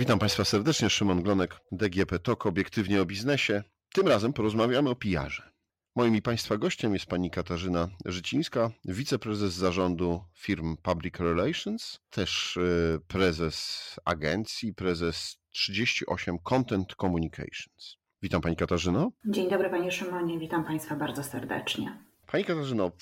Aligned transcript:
Witam 0.00 0.18
Państwa 0.18 0.44
serdecznie, 0.44 0.90
Szymon 0.90 1.22
Glonek, 1.22 1.56
DGP 1.72 2.18
TOK, 2.18 2.46
obiektywnie 2.46 3.02
o 3.02 3.04
biznesie. 3.04 3.62
Tym 3.92 4.08
razem 4.08 4.32
porozmawiamy 4.32 4.90
o 4.90 4.96
PR-ze. 4.96 5.42
Moim 5.96 6.16
i 6.16 6.22
Państwa 6.22 6.56
gościem 6.56 6.92
jest 6.92 7.06
pani 7.06 7.30
Katarzyna 7.30 7.88
Życińska, 8.04 8.70
wiceprezes 8.84 9.52
zarządu 9.52 10.24
firm 10.34 10.76
Public 10.76 11.18
Relations, 11.18 12.00
też 12.10 12.56
y, 12.56 13.00
prezes 13.08 13.96
agencji, 14.04 14.74
prezes 14.74 15.36
38 15.50 16.38
Content 16.38 16.94
Communications. 16.94 17.96
Witam 18.22 18.40
Pani 18.40 18.56
Katarzyno. 18.56 19.12
Dzień 19.24 19.50
dobry 19.50 19.70
Panie 19.70 19.92
Szymonie, 19.92 20.38
witam 20.38 20.64
Państwa 20.64 20.96
bardzo 20.96 21.24
serdecznie. 21.24 22.04
Pani 22.26 22.44
Katarzyno, 22.44 22.92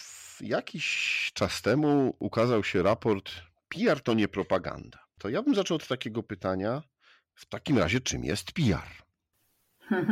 jakiś 0.40 1.30
czas 1.34 1.62
temu 1.62 2.16
ukazał 2.18 2.64
się 2.64 2.82
raport 2.82 3.30
PR 3.68 4.00
to 4.00 4.14
nie 4.14 4.28
propaganda. 4.28 5.08
To 5.18 5.28
ja 5.28 5.42
bym 5.42 5.54
zaczął 5.54 5.74
od 5.74 5.88
takiego 5.88 6.22
pytania. 6.22 6.82
W 7.38 7.46
takim 7.46 7.78
razie, 7.78 8.00
czym 8.00 8.24
jest 8.24 8.52
PR? 8.52 8.88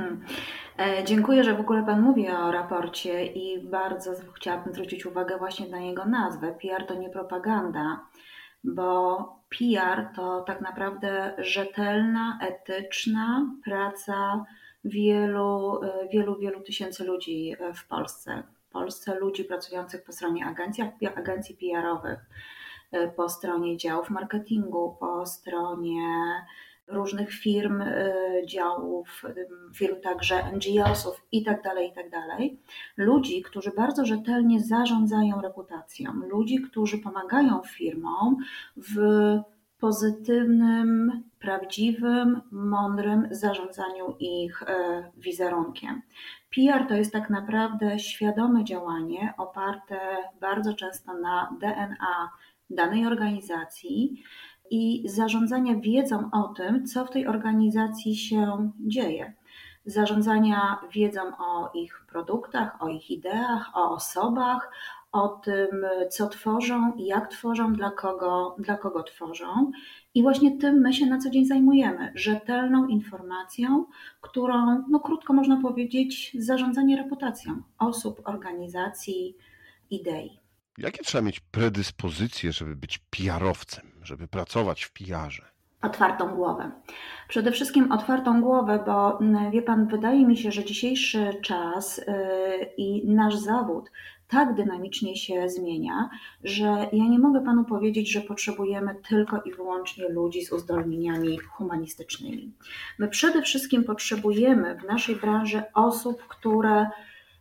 E, 0.78 1.04
dziękuję, 1.04 1.44
że 1.44 1.54
w 1.54 1.60
ogóle 1.60 1.82
Pan 1.82 2.02
mówi 2.02 2.28
o 2.28 2.52
raporcie 2.52 3.26
i 3.26 3.68
bardzo 3.68 4.12
chciałabym 4.34 4.72
zwrócić 4.72 5.06
uwagę 5.06 5.38
właśnie 5.38 5.68
na 5.68 5.80
jego 5.80 6.04
nazwę. 6.04 6.54
PR 6.62 6.86
to 6.86 6.94
nie 6.94 7.10
propaganda, 7.10 8.06
bo 8.64 9.18
PR 9.58 10.08
to 10.16 10.40
tak 10.40 10.60
naprawdę 10.60 11.34
rzetelna, 11.38 12.38
etyczna 12.42 13.50
praca 13.64 14.44
wielu, 14.84 15.82
e, 15.82 16.08
wielu, 16.08 16.38
wielu 16.38 16.60
tysięcy 16.60 17.04
ludzi 17.04 17.56
w 17.74 17.88
Polsce. 17.88 18.42
W 18.68 18.72
Polsce 18.72 19.14
ludzi 19.14 19.44
pracujących 19.44 20.04
po 20.04 20.12
stronie 20.12 20.46
agencji, 20.46 20.84
agencji 21.16 21.56
PR-owych, 21.56 22.20
e, 22.92 23.08
po 23.08 23.28
stronie 23.28 23.76
działów 23.76 24.10
marketingu, 24.10 24.96
po 25.00 25.26
stronie 25.26 26.00
różnych 26.88 27.32
firm, 27.32 27.80
y, 27.80 28.42
działów, 28.46 29.22
firm 29.74 30.00
także 30.00 30.42
NGO-sów 30.52 31.26
i 31.32 31.44
tak 31.44 31.62
dalej, 31.62 31.90
i 31.90 31.94
tak. 31.94 32.10
Ludzi, 32.96 33.42
którzy 33.42 33.70
bardzo 33.70 34.04
rzetelnie 34.04 34.60
zarządzają 34.60 35.40
reputacją, 35.40 36.12
ludzi, 36.12 36.60
którzy 36.60 36.98
pomagają 36.98 37.62
firmom 37.62 38.36
w 38.76 38.96
pozytywnym, 39.78 41.22
prawdziwym, 41.38 42.40
mądrym 42.50 43.28
zarządzaniu 43.30 44.16
ich 44.18 44.62
y, 44.62 44.66
wizerunkiem. 45.16 46.02
PR 46.54 46.86
to 46.88 46.94
jest 46.94 47.12
tak 47.12 47.30
naprawdę 47.30 47.98
świadome 47.98 48.64
działanie 48.64 49.34
oparte 49.38 49.98
bardzo 50.40 50.74
często 50.74 51.14
na 51.14 51.56
DNA 51.60 52.30
danej 52.70 53.06
organizacji, 53.06 54.22
i 54.70 55.08
zarządzania 55.08 55.76
wiedzą 55.76 56.30
o 56.32 56.42
tym, 56.42 56.86
co 56.86 57.04
w 57.04 57.10
tej 57.10 57.26
organizacji 57.26 58.16
się 58.16 58.70
dzieje. 58.80 59.32
Zarządzania 59.84 60.78
wiedzą 60.92 61.20
o 61.38 61.70
ich 61.74 62.06
produktach, 62.08 62.82
o 62.82 62.88
ich 62.88 63.10
ideach, 63.10 63.70
o 63.74 63.90
osobach, 63.90 64.70
o 65.12 65.28
tym, 65.28 65.86
co 66.10 66.28
tworzą, 66.28 66.92
jak 66.96 67.28
tworzą, 67.28 67.72
dla 67.72 67.90
kogo, 67.90 68.56
dla 68.58 68.76
kogo 68.76 69.02
tworzą. 69.02 69.70
I 70.14 70.22
właśnie 70.22 70.58
tym 70.58 70.80
my 70.80 70.92
się 70.92 71.06
na 71.06 71.18
co 71.18 71.30
dzień 71.30 71.44
zajmujemy. 71.44 72.12
Rzetelną 72.14 72.86
informacją, 72.86 73.86
którą, 74.20 74.84
no 74.88 75.00
krótko 75.00 75.32
można 75.32 75.60
powiedzieć, 75.62 76.36
zarządzanie 76.38 76.96
reputacją 76.96 77.62
osób, 77.78 78.20
organizacji, 78.24 79.36
idei. 79.90 80.45
Jakie 80.78 81.04
trzeba 81.04 81.22
mieć 81.22 81.40
predyspozycje, 81.40 82.52
żeby 82.52 82.76
być 82.76 82.98
PR-owcem, 82.98 83.86
żeby 84.02 84.28
pracować 84.28 84.82
w 84.82 84.92
PR-ze? 84.92 85.42
Otwartą 85.82 86.34
głowę. 86.34 86.70
Przede 87.28 87.52
wszystkim 87.52 87.92
otwartą 87.92 88.40
głowę, 88.40 88.82
bo 88.86 89.20
mm, 89.20 89.50
wie 89.50 89.62
Pan, 89.62 89.86
wydaje 89.88 90.26
mi 90.26 90.36
się, 90.36 90.52
że 90.52 90.64
dzisiejszy 90.64 91.40
czas 91.42 91.98
y, 91.98 92.04
i 92.76 93.08
nasz 93.08 93.36
zawód 93.36 93.90
tak 94.28 94.54
dynamicznie 94.54 95.16
się 95.16 95.48
zmienia, 95.48 96.10
że 96.44 96.64
ja 96.92 97.04
nie 97.04 97.18
mogę 97.18 97.44
Panu 97.44 97.64
powiedzieć, 97.64 98.12
że 98.12 98.20
potrzebujemy 98.20 98.94
tylko 99.08 99.42
i 99.42 99.52
wyłącznie 99.52 100.08
ludzi 100.08 100.44
z 100.44 100.52
uzdolnieniami 100.52 101.38
humanistycznymi. 101.38 102.52
My 102.98 103.08
przede 103.08 103.42
wszystkim 103.42 103.84
potrzebujemy 103.84 104.74
w 104.74 104.84
naszej 104.84 105.16
branży 105.16 105.62
osób, 105.74 106.22
które 106.28 106.86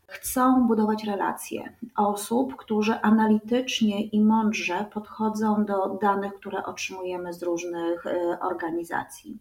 chcą 0.08 0.68
budować 0.68 1.04
relacje 1.04 1.76
osób, 1.96 2.56
którzy 2.56 3.02
analitycznie 3.02 4.04
i 4.06 4.22
mądrze 4.22 4.86
podchodzą 4.94 5.66
do 5.66 5.98
danych, 6.02 6.34
które 6.34 6.64
otrzymujemy 6.64 7.34
z 7.34 7.44
różnych 7.44 8.06
y, 8.06 8.40
organizacji. 8.40 9.40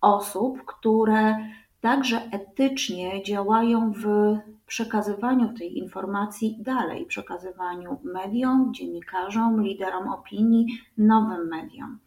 Osób, 0.00 0.64
które 0.64 1.36
także 1.80 2.28
etycznie 2.32 3.22
działają 3.22 3.92
w 3.92 4.06
przekazywaniu 4.66 5.52
tej 5.58 5.78
informacji 5.78 6.56
dalej, 6.60 7.06
przekazywaniu 7.06 8.00
mediom, 8.04 8.74
dziennikarzom, 8.74 9.62
liderom 9.62 10.08
opinii, 10.08 10.66
nowym 10.98 11.48
mediom. 11.48 11.98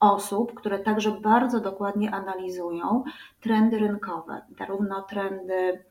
Osób, 0.00 0.54
które 0.54 0.78
także 0.78 1.10
bardzo 1.10 1.60
dokładnie 1.60 2.14
analizują 2.14 3.04
trendy 3.40 3.78
rynkowe, 3.78 4.42
zarówno 4.58 5.02
trendy 5.02 5.84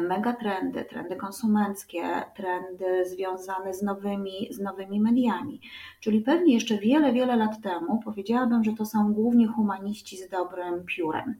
megatrendy, 0.00 0.84
trendy 0.84 1.16
konsumenckie, 1.16 2.02
trendy 2.36 3.06
związane 3.06 3.74
z 3.74 3.82
nowymi, 3.82 4.48
z 4.50 4.58
nowymi 4.60 5.00
mediami. 5.00 5.60
Czyli 6.00 6.20
pewnie 6.20 6.54
jeszcze 6.54 6.78
wiele, 6.78 7.12
wiele 7.12 7.36
lat 7.36 7.62
temu 7.62 8.00
powiedziałabym, 8.04 8.64
że 8.64 8.72
to 8.72 8.86
są 8.86 9.12
głównie 9.12 9.46
humaniści 9.46 10.16
z 10.16 10.28
dobrym 10.28 10.84
piórem. 10.84 11.34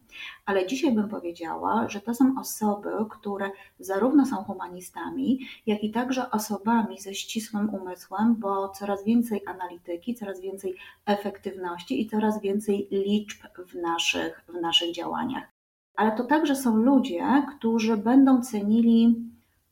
Ale 0.46 0.66
dzisiaj 0.66 0.92
bym 0.92 1.08
powiedziała, 1.08 1.88
że 1.88 2.00
to 2.00 2.14
są 2.14 2.34
osoby, 2.40 2.90
które 3.10 3.50
zarówno 3.78 4.26
są 4.26 4.36
humanistami, 4.36 5.38
jak 5.66 5.84
i 5.84 5.90
także 5.90 6.30
osobami 6.30 7.00
ze 7.00 7.14
ścisłym 7.14 7.74
umysłem, 7.74 8.36
bo 8.38 8.68
coraz 8.68 9.04
więcej 9.04 9.42
analityki, 9.46 10.14
coraz 10.14 10.40
więcej 10.40 10.76
efektywności 11.06 12.00
i 12.00 12.08
coraz 12.08 12.40
więcej 12.40 12.88
liczb 12.90 13.38
w 13.68 13.74
naszych, 13.74 14.44
w 14.48 14.60
naszych 14.60 14.94
działaniach 14.94 15.59
ale 16.00 16.12
to 16.12 16.24
także 16.24 16.56
są 16.56 16.76
ludzie, 16.76 17.42
którzy 17.56 17.96
będą 17.96 18.42
cenili 18.42 19.16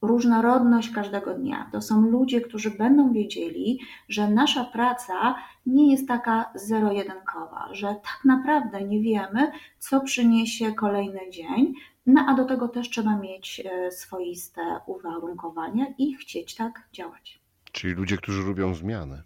różnorodność 0.03 0.91
każdego 0.91 1.35
dnia. 1.35 1.69
To 1.73 1.83
są 1.83 2.01
ludzie, 2.01 2.41
którzy 2.41 2.71
będą 2.71 3.13
wiedzieli, 3.13 3.81
że 4.09 4.31
nasza 4.31 4.65
praca 4.65 5.35
nie 5.67 5.91
jest 5.91 6.09
taka 6.09 6.51
zero-jedynkowa, 6.55 7.69
że 7.73 7.87
tak 7.87 8.21
naprawdę 8.25 8.85
nie 8.85 9.01
wiemy, 9.01 9.53
co 9.79 10.01
przyniesie 10.01 10.73
kolejny 10.73 11.31
dzień, 11.31 11.75
no 12.07 12.25
a 12.29 12.35
do 12.35 12.45
tego 12.45 12.69
też 12.69 12.91
trzeba 12.91 13.17
mieć 13.17 13.63
e, 13.65 13.91
swoiste 13.91 14.81
uwarunkowania 14.87 15.87
i 15.99 16.15
chcieć 16.15 16.55
tak 16.55 16.89
działać. 16.93 17.41
Czyli 17.73 17.95
ludzie, 17.95 18.17
którzy 18.17 18.43
lubią 18.43 18.75
zmiany. 18.75 19.23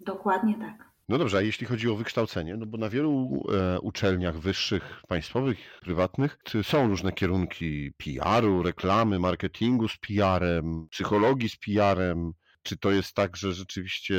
Dokładnie 0.00 0.54
tak. 0.54 0.91
No 1.08 1.18
dobrze, 1.18 1.38
a 1.38 1.40
jeśli 1.40 1.66
chodzi 1.66 1.88
o 1.88 1.96
wykształcenie, 1.96 2.56
no 2.56 2.66
bo 2.66 2.78
na 2.78 2.88
wielu 2.88 3.42
e, 3.52 3.80
uczelniach 3.80 4.38
wyższych, 4.38 5.02
państwowych, 5.08 5.58
prywatnych 5.80 6.38
są 6.62 6.88
różne 6.88 7.12
kierunki 7.12 7.92
PR-u, 7.92 8.62
reklamy, 8.62 9.18
marketingu 9.18 9.88
z 9.88 9.96
PR-em, 9.96 10.88
psychologii 10.90 11.48
z 11.48 11.56
PR-em. 11.56 12.32
Czy 12.62 12.76
to 12.76 12.90
jest 12.90 13.14
tak, 13.14 13.36
że 13.36 13.52
rzeczywiście 13.52 14.14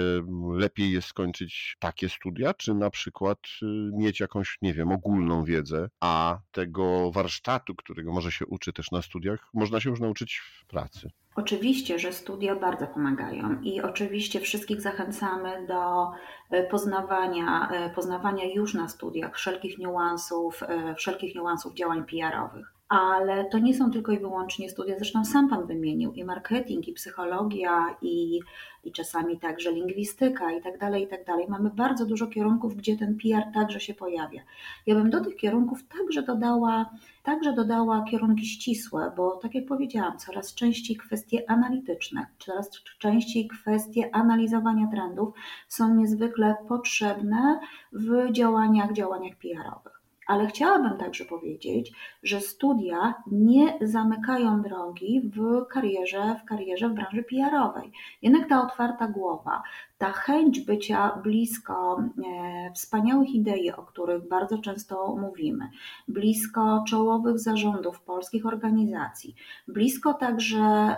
lepiej 0.54 0.92
jest 0.92 1.08
skończyć 1.08 1.78
takie 1.80 2.10
studia, 2.10 2.54
czy 2.54 2.74
na 2.74 2.90
przykład 2.90 3.40
y, 3.62 3.66
mieć 3.98 4.20
jakąś, 4.20 4.58
nie 4.62 4.74
wiem, 4.74 4.92
ogólną 4.92 5.44
wiedzę, 5.44 5.90
a 6.00 6.40
tego 6.52 7.12
warsztatu, 7.12 7.76
którego 7.76 8.14
może 8.14 8.32
się 8.32 8.46
uczy 8.46 8.74
też 8.74 8.92
na 8.92 9.02
studiach, 9.02 9.50
można 9.54 9.80
się 9.80 9.90
już 9.90 10.00
nauczyć 10.00 10.42
w 10.62 10.66
pracy? 10.66 11.10
Oczywiście, 11.36 12.00
że 12.00 12.14
studia 12.14 12.56
bardzo 12.56 12.88
pomagają 12.88 13.62
i 13.62 13.82
oczywiście 13.82 14.40
wszystkich 14.40 14.82
zachęcamy 14.82 15.68
do 15.68 16.12
e, 16.50 16.64
poznawania, 16.64 17.70
e, 17.70 17.90
poznawania 17.90 18.46
już 18.46 18.74
na 18.74 18.88
studiach 18.88 19.36
wszelkich 19.36 19.78
niuansów, 19.78 20.64
e, 20.64 20.96
wszelkich 20.96 21.36
niuansów 21.36 21.74
działań 21.74 22.04
PR-owych 22.06 22.73
ale 22.94 23.46
to 23.46 23.60
nie 23.60 23.74
są 23.74 23.92
tylko 23.92 24.12
i 24.12 24.20
wyłącznie 24.20 24.70
studia, 24.70 24.96
zresztą 24.98 25.26
sam 25.26 25.50
Pan 25.50 25.66
wymienił 25.66 26.14
i 26.14 26.24
marketing, 26.24 26.88
i 26.88 26.94
psychologia, 26.94 27.96
i, 28.02 28.40
i 28.84 28.92
czasami 28.92 29.40
także 29.40 29.72
lingwistyka 29.72 30.52
i 30.52 30.62
tak 30.62 30.80
dalej, 30.80 31.04
i 31.04 31.08
tak 31.08 31.26
dalej. 31.26 31.46
Mamy 31.50 31.70
bardzo 31.70 32.06
dużo 32.06 32.28
kierunków, 32.28 32.76
gdzie 32.76 32.98
ten 32.98 33.18
PR 33.18 33.44
także 33.54 33.80
się 33.80 33.94
pojawia. 33.94 34.42
Ja 34.86 34.96
bym 34.96 35.10
do 35.10 35.22
tych 35.22 35.36
kierunków 35.36 35.80
także 35.88 36.24
dodała, 36.24 36.90
także 37.24 37.54
dodała 37.54 38.04
kierunki 38.04 38.46
ścisłe, 38.46 39.12
bo 39.18 39.32
tak 39.32 39.56
jak 39.56 39.66
powiedziałam, 39.66 40.18
coraz 40.18 40.54
częściej 40.54 40.98
kwestie 40.98 41.50
analityczne, 41.50 42.26
coraz 42.40 42.70
częściej 43.00 43.48
kwestie 43.48 44.16
analizowania 44.16 44.88
trendów 44.88 45.34
są 45.68 45.96
niezwykle 45.96 46.56
potrzebne 46.68 47.60
w 47.94 48.32
działaniach, 48.32 48.94
działaniach 48.94 49.36
PR-owych. 49.36 50.03
Ale 50.28 50.48
chciałabym 50.48 50.98
także 50.98 51.26
powiedzieć, 51.26 51.92
że 52.24 52.42
studia 52.42 53.24
nie 53.32 53.78
zamykają 53.82 54.62
drogi 54.62 55.32
w 55.36 55.66
karierze, 55.66 56.40
w 56.44 56.48
karierze 56.48 56.90
w 56.90 56.94
branży 56.94 57.24
PR-owej. 57.24 57.92
Jednak 58.22 58.50
ta 58.50 58.62
otwarta 58.62 59.08
głowa, 59.08 59.64
ta 60.04 60.12
chęć 60.12 60.60
bycia 60.60 61.20
blisko 61.24 62.04
e, 62.26 62.72
wspaniałych 62.74 63.30
idei, 63.30 63.72
o 63.72 63.84
których 63.84 64.28
bardzo 64.28 64.58
często 64.58 65.16
mówimy, 65.16 65.70
blisko 66.08 66.84
czołowych 66.88 67.40
zarządów 67.40 68.02
polskich 68.02 68.46
organizacji, 68.46 69.36
blisko 69.68 70.14
także 70.14 70.60
e, 70.60 70.96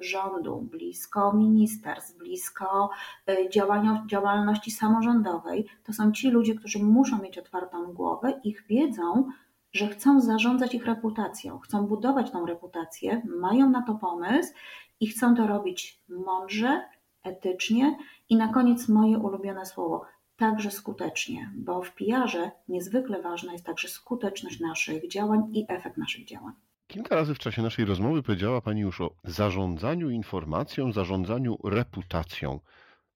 rządu, 0.00 0.68
blisko 0.70 1.32
ministerstw, 1.32 2.18
blisko 2.18 2.90
e, 3.28 3.36
działalności 4.06 4.70
samorządowej, 4.70 5.66
to 5.84 5.92
są 5.92 6.12
ci 6.12 6.30
ludzie, 6.30 6.54
którzy 6.54 6.78
muszą 6.78 7.22
mieć 7.22 7.38
otwartą 7.38 7.92
głowę, 7.92 8.40
ich 8.44 8.64
wiedzą, 8.68 9.28
że 9.72 9.88
chcą 9.88 10.20
zarządzać 10.20 10.74
ich 10.74 10.86
reputacją, 10.86 11.58
chcą 11.58 11.86
budować 11.86 12.30
tą 12.30 12.46
reputację, 12.46 13.22
mają 13.40 13.70
na 13.70 13.82
to 13.82 13.94
pomysł 13.94 14.52
i 15.00 15.06
chcą 15.06 15.36
to 15.36 15.46
robić 15.46 16.00
mądrze, 16.08 16.82
etycznie 17.22 17.96
i 18.28 18.36
na 18.36 18.48
koniec 18.48 18.88
moje 18.88 19.18
ulubione 19.18 19.66
słowo 19.66 20.04
także 20.36 20.70
skutecznie, 20.70 21.52
bo 21.56 21.82
w 21.82 21.94
PR-ze 21.94 22.50
niezwykle 22.68 23.22
ważna 23.22 23.52
jest 23.52 23.66
także 23.66 23.88
skuteczność 23.88 24.60
naszych 24.60 25.08
działań 25.08 25.40
i 25.52 25.66
efekt 25.68 25.96
naszych 25.96 26.24
działań. 26.24 26.52
Kilka 26.86 27.14
razy 27.14 27.34
w 27.34 27.38
czasie 27.38 27.62
naszej 27.62 27.84
rozmowy 27.84 28.22
powiedziała 28.22 28.60
Pani 28.60 28.80
już 28.80 29.00
o 29.00 29.10
zarządzaniu 29.24 30.10
informacją, 30.10 30.92
zarządzaniu 30.92 31.58
reputacją. 31.64 32.60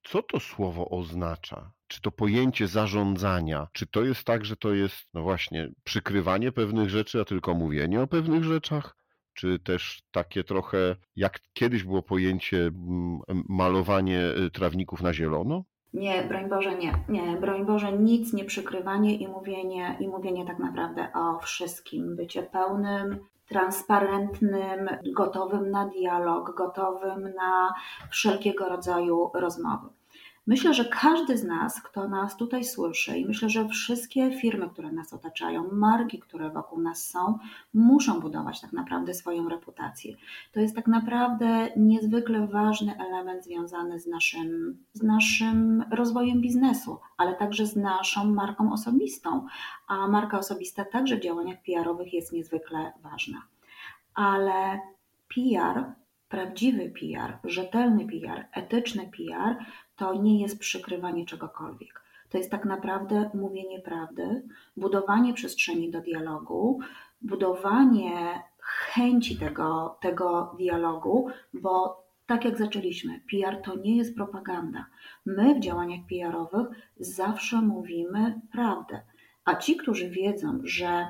Co 0.03 0.23
to 0.23 0.41
słowo 0.41 0.89
oznacza? 0.89 1.73
Czy 1.87 2.01
to 2.01 2.11
pojęcie 2.11 2.69
zarządzania, 2.69 3.69
czy 3.73 3.87
to 3.87 4.05
jest 4.05 4.25
tak, 4.25 4.45
że 4.45 4.57
to 4.57 4.75
jest, 4.75 5.09
no 5.15 5.23
właśnie, 5.23 5.69
przykrywanie 5.85 6.53
pewnych 6.53 6.91
rzeczy, 6.91 7.21
a 7.21 7.25
tylko 7.25 7.55
mówienie 7.55 8.03
o 8.03 8.07
pewnych 8.07 8.45
rzeczach? 8.45 8.97
Czy 9.35 9.59
też 9.59 10.03
takie 10.11 10.45
trochę, 10.45 10.97
jak 11.17 11.41
kiedyś 11.53 11.85
było 11.85 12.03
pojęcie 12.03 12.59
mm, 12.59 13.21
malowanie 13.49 14.21
y, 14.47 14.51
trawników 14.51 15.03
na 15.03 15.15
zielono? 15.15 15.65
Nie, 15.95 16.23
broń 16.23 16.49
Boże, 16.49 16.75
nie. 16.75 16.93
Nie, 17.09 17.37
broń 17.37 17.67
Boże, 17.67 17.93
nic 17.93 18.33
nie 18.33 18.45
przykrywanie 18.45 19.17
i 19.17 19.29
mówienie, 19.29 19.97
i 20.01 20.09
mówienie 20.09 20.47
tak 20.47 20.59
naprawdę 20.59 21.09
o 21.15 21.39
wszystkim. 21.39 22.17
Bycie 22.17 22.43
pełnym, 22.43 23.19
transparentnym, 23.49 24.89
gotowym 25.15 25.71
na 25.71 25.89
dialog, 25.89 26.57
gotowym 26.57 27.35
na 27.35 27.75
wszelkiego 28.11 28.69
rodzaju 28.69 29.31
rozmowy. 29.35 29.89
Myślę, 30.47 30.75
że 30.75 30.85
każdy 30.85 31.39
z 31.39 31.45
nas, 31.45 31.83
kto 31.83 32.09
nas 32.09 32.37
tutaj 32.37 32.65
słyszy, 32.65 33.19
i 33.19 33.27
myślę, 33.27 33.49
że 33.51 33.69
wszystkie 33.69 34.41
firmy, 34.41 34.71
które 34.71 34.93
nas 34.93 35.13
otaczają, 35.13 35.69
marki, 35.73 36.19
które 36.19 36.51
wokół 36.51 36.81
nas 36.81 37.05
są, 37.11 37.39
muszą 37.75 38.21
budować 38.21 38.61
tak 38.61 38.73
naprawdę 38.73 39.15
swoją 39.15 39.49
reputację. 39.49 40.17
To 40.53 40.61
jest 40.61 40.77
tak 40.77 40.87
naprawdę 40.87 41.69
niezwykle 41.77 42.47
ważny 42.47 42.97
element 42.99 43.45
związany 43.45 44.01
z 44.01 44.07
naszym, 44.07 44.79
z 44.93 45.03
naszym 45.03 45.85
rozwojem 45.91 46.41
biznesu, 46.41 46.99
ale 47.17 47.35
także 47.35 47.67
z 47.67 47.77
naszą 47.77 48.25
marką 48.25 48.73
osobistą. 48.73 49.47
A 49.87 50.09
marka 50.09 50.39
osobista 50.39 50.85
także 50.85 51.17
w 51.17 51.21
działaniach 51.21 51.63
PR-owych 51.63 52.13
jest 52.13 52.33
niezwykle 52.33 52.93
ważna. 53.03 53.43
Ale 54.15 54.81
PR 55.35 55.85
prawdziwy 56.29 56.93
PR, 57.01 57.39
rzetelny 57.45 58.07
PR, 58.07 58.47
etyczny 58.53 59.11
PR 59.17 59.65
to 59.97 60.15
nie 60.15 60.41
jest 60.41 60.59
przykrywanie 60.59 61.27
czegokolwiek. 61.27 62.05
To 62.29 62.39
jest 62.39 62.51
tak 62.51 62.65
naprawdę 62.65 63.31
mówienie 63.35 63.81
prawdy, 63.81 64.43
budowanie 64.77 65.35
przestrzeni 65.35 65.91
do 65.91 66.01
dialogu, 66.01 66.81
budowanie 67.23 68.43
chęci 68.59 69.37
tego, 69.37 69.99
tego 70.01 70.55
dialogu, 70.59 71.29
bo 71.53 72.05
tak 72.27 72.45
jak 72.45 72.59
zaczęliśmy, 72.59 73.21
PR 73.31 73.63
to 73.63 73.77
nie 73.77 73.97
jest 73.97 74.15
propaganda. 74.15 74.87
My 75.27 75.55
w 75.55 75.61
działaniach 75.61 76.01
PR-owych 76.09 76.67
zawsze 76.97 77.57
mówimy 77.57 78.41
prawdę. 78.53 79.01
A 79.45 79.55
ci, 79.55 79.77
którzy 79.77 80.11
wiedzą, 80.11 80.61
że 80.65 81.07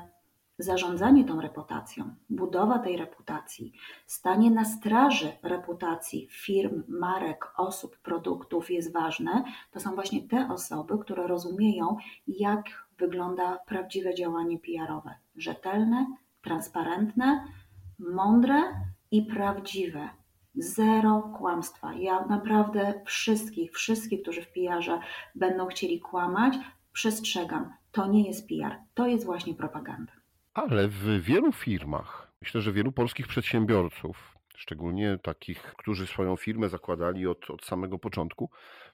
Zarządzanie 0.57 1.25
tą 1.25 1.41
reputacją, 1.41 2.15
budowa 2.29 2.79
tej 2.79 2.97
reputacji, 2.97 3.73
stanie 4.05 4.51
na 4.51 4.65
straży 4.65 5.31
reputacji 5.43 6.27
firm, 6.31 6.83
marek, 6.87 7.51
osób, 7.57 7.97
produktów 7.97 8.71
jest 8.71 8.93
ważne, 8.93 9.43
to 9.71 9.79
są 9.79 9.95
właśnie 9.95 10.27
te 10.27 10.49
osoby, 10.51 10.97
które 10.97 11.27
rozumieją, 11.27 11.97
jak 12.27 12.65
wygląda 12.97 13.59
prawdziwe 13.67 14.15
działanie 14.15 14.59
PR-owe. 14.59 15.15
Rzetelne, 15.35 16.05
transparentne, 16.41 17.45
mądre 17.99 18.55
i 19.11 19.21
prawdziwe. 19.21 20.09
Zero 20.55 21.31
kłamstwa. 21.37 21.93
Ja 21.93 22.25
naprawdę 22.25 23.01
wszystkich, 23.05 23.71
wszystkich, 23.71 24.21
którzy 24.21 24.41
w 24.41 24.51
PR-ze 24.51 24.99
będą 25.35 25.67
chcieli 25.67 25.99
kłamać, 25.99 26.53
przestrzegam. 26.91 27.73
To 27.91 28.07
nie 28.07 28.27
jest 28.27 28.47
PR, 28.47 28.75
to 28.93 29.07
jest 29.07 29.25
właśnie 29.25 29.53
propaganda. 29.53 30.24
Ale 30.55 30.87
w 30.87 31.21
wielu 31.21 31.51
firmach, 31.51 32.31
myślę, 32.41 32.61
że 32.61 32.73
wielu 32.73 32.91
polskich 32.91 33.27
przedsiębiorców, 33.27 34.37
szczególnie 34.55 35.17
takich, 35.23 35.61
którzy 35.61 36.07
swoją 36.07 36.35
firmę 36.35 36.69
zakładali 36.69 37.27
od, 37.27 37.49
od 37.49 37.65
samego 37.65 37.99
początku, 37.99 38.49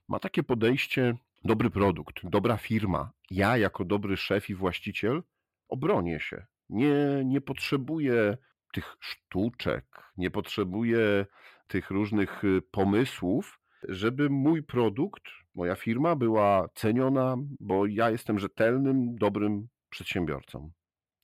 ma 0.08 0.20
takie 0.20 0.44
podejście: 0.44 1.16
dobry 1.44 1.70
produkt, 1.70 2.16
dobra 2.24 2.58
firma. 2.58 3.12
Ja, 3.32 3.58
jako 3.58 3.86
dobry 3.86 4.18
szef 4.18 4.50
i 4.50 4.56
właściciel, 4.56 5.24
obronię 5.70 6.20
się. 6.20 6.46
Nie, 6.70 7.22
nie 7.26 7.42
potrzebuję 7.42 8.38
tych 8.74 8.96
sztuczek, 9.00 9.86
nie 10.18 10.32
potrzebuję 10.32 11.26
tych 11.68 11.92
różnych 11.92 12.44
y, 12.44 12.62
pomysłów, 12.72 13.60
żeby 13.90 14.30
mój 14.30 14.64
produkt, 14.64 15.24
moja 15.56 15.76
firma 15.76 16.16
była 16.16 16.68
ceniona, 16.76 17.36
bo 17.60 17.86
ja 17.86 18.10
jestem 18.10 18.40
rzetelnym, 18.40 19.16
dobrym 19.16 19.68
przedsiębiorcą. 19.90 20.72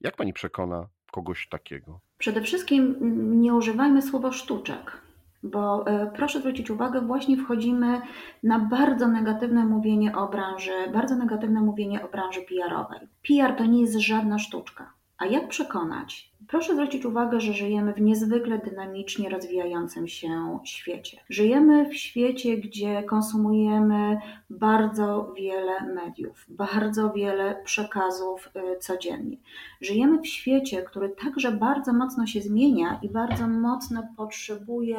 Jak 0.01 0.15
pani 0.15 0.33
przekona 0.33 0.87
kogoś 1.11 1.49
takiego? 1.49 1.99
Przede 2.17 2.41
wszystkim 2.41 2.95
mm, 3.01 3.41
nie 3.41 3.53
używajmy 3.53 4.01
słowa 4.01 4.31
sztuczek, 4.31 5.01
bo 5.43 5.87
e, 5.87 6.11
proszę 6.15 6.39
zwrócić 6.39 6.69
uwagę, 6.69 7.01
właśnie 7.01 7.37
wchodzimy 7.37 8.01
na 8.43 8.59
bardzo 8.59 9.07
negatywne 9.07 9.65
mówienie 9.65 10.15
o 10.15 10.27
branży, 10.27 10.71
bardzo 10.93 11.15
negatywne 11.15 11.61
mówienie 11.61 12.05
o 12.05 12.07
branży 12.07 12.41
PR-owej. 12.41 13.07
PR 13.27 13.55
to 13.55 13.65
nie 13.65 13.81
jest 13.81 13.95
żadna 13.95 14.39
sztuczka. 14.39 14.96
A 15.17 15.25
jak 15.25 15.47
przekonać? 15.47 16.31
Proszę 16.47 16.73
zwrócić 16.73 17.05
uwagę, 17.05 17.41
że 17.41 17.53
żyjemy 17.53 17.93
w 17.93 18.01
niezwykle 18.01 18.57
dynamicznie 18.57 19.29
rozwijającym 19.29 20.07
się 20.07 20.59
świecie. 20.63 21.17
Żyjemy 21.29 21.89
w 21.89 21.95
świecie, 21.95 22.57
gdzie 22.57 23.03
konsumujemy 23.03 24.17
bardzo 24.49 25.33
wiele 25.37 25.93
mediów, 25.93 26.45
bardzo 26.49 27.11
wiele 27.13 27.61
przekazów 27.63 28.49
y, 28.75 28.79
codziennie. 28.79 29.37
Żyjemy 29.81 30.21
w 30.21 30.27
świecie, 30.27 30.83
który 30.83 31.09
także 31.09 31.51
bardzo 31.51 31.93
mocno 31.93 32.27
się 32.27 32.41
zmienia 32.41 32.99
i 33.01 33.09
bardzo 33.09 33.47
mocno 33.47 34.03
potrzebuje 34.17 34.97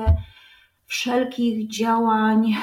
wszelkich 0.87 1.71
działań 1.71 2.54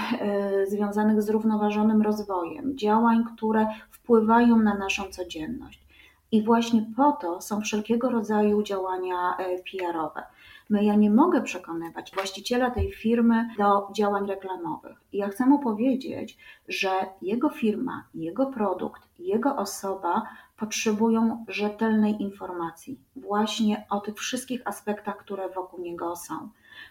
y, 0.63 0.70
związanych 0.70 1.22
z 1.22 1.25
zrównoważonym 1.25 2.01
rozwojem, 2.01 2.77
działań, 2.77 3.24
które 3.36 3.68
wpływają 3.91 4.58
na 4.58 4.77
naszą 4.77 5.03
codzienność. 5.03 5.85
I 6.32 6.44
właśnie 6.44 6.86
po 6.96 7.12
to 7.12 7.41
są 7.41 7.62
wszelkiego 7.62 8.10
rodzaju 8.10 8.63
działania 8.63 9.38
e, 9.38 9.58
PR-owe. 9.58 10.24
My, 10.70 10.84
ja 10.84 10.96
nie 10.96 11.10
mogę 11.10 11.41
przekonywać 11.41 12.12
właściciela 12.13 12.72
tej 12.72 12.91
firmy 12.91 13.50
do 13.58 13.88
działań 13.96 14.27
reklamowych. 14.27 14.98
I 15.13 15.17
ja 15.17 15.29
chcę 15.29 15.46
mu 15.46 15.60
powiedzieć, 15.60 16.38
że 16.67 16.89
jego 17.22 17.50
firma, 17.50 18.08
jego 18.13 18.46
produkt, 18.46 19.01
jego 19.20 19.55
osoba 19.55 20.24
potrzebują 20.58 21.46
rzetelnej 21.48 22.22
informacji 22.22 23.00
właśnie 23.15 23.86
o 23.89 24.00
tych 24.00 24.15
wszystkich 24.15 24.67
aspektach, 24.67 25.17
które 25.17 25.50
wokół 25.50 25.82
niego 25.82 26.15
są. 26.15 26.50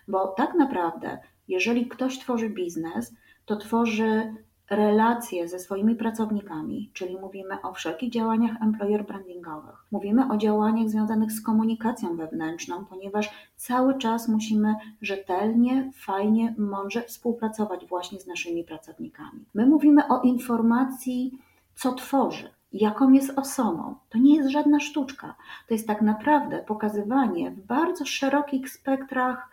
Bo 0.08 0.26
tak 0.26 0.54
naprawdę, 0.54 1.18
jeżeli 1.48 1.86
ktoś 1.86 2.18
tworzy 2.18 2.50
biznes, 2.50 3.14
to 3.46 3.56
tworzy 3.56 4.34
relacje 4.70 5.48
ze 5.48 5.58
swoimi 5.58 5.94
pracownikami, 5.94 6.90
czyli 6.92 7.16
mówimy 7.16 7.62
o 7.62 7.72
wszelkich 7.72 8.10
działaniach 8.10 8.62
employer 8.62 9.06
brandingowych, 9.06 9.84
mówimy 9.90 10.32
o 10.32 10.36
działaniach 10.36 10.88
związanych 10.88 11.32
z 11.32 11.42
komunikacją 11.42 12.16
wewnętrzną, 12.16 12.84
ponieważ 12.84 13.30
cały 13.56 13.98
czas 13.98 14.28
musimy 14.28 14.74
rzetelnie, 15.02 15.90
fajnie, 15.94 16.54
mądrze 16.58 17.02
współpracować 17.02 17.86
właśnie 17.86 18.20
z 18.20 18.26
naszymi 18.26 18.64
pracownikami. 18.64 19.44
My 19.54 19.66
mówimy 19.66 20.08
o 20.08 20.22
informacji, 20.22 21.38
co 21.74 21.92
tworzy, 21.92 22.48
jaką 22.72 23.12
jest 23.12 23.38
osobą. 23.38 23.94
To 24.08 24.18
nie 24.18 24.36
jest 24.36 24.50
żadna 24.50 24.80
sztuczka. 24.80 25.34
To 25.68 25.74
jest 25.74 25.86
tak 25.86 26.02
naprawdę 26.02 26.58
pokazywanie 26.58 27.50
w 27.50 27.66
bardzo 27.66 28.04
szerokich 28.04 28.70
spektrach 28.70 29.48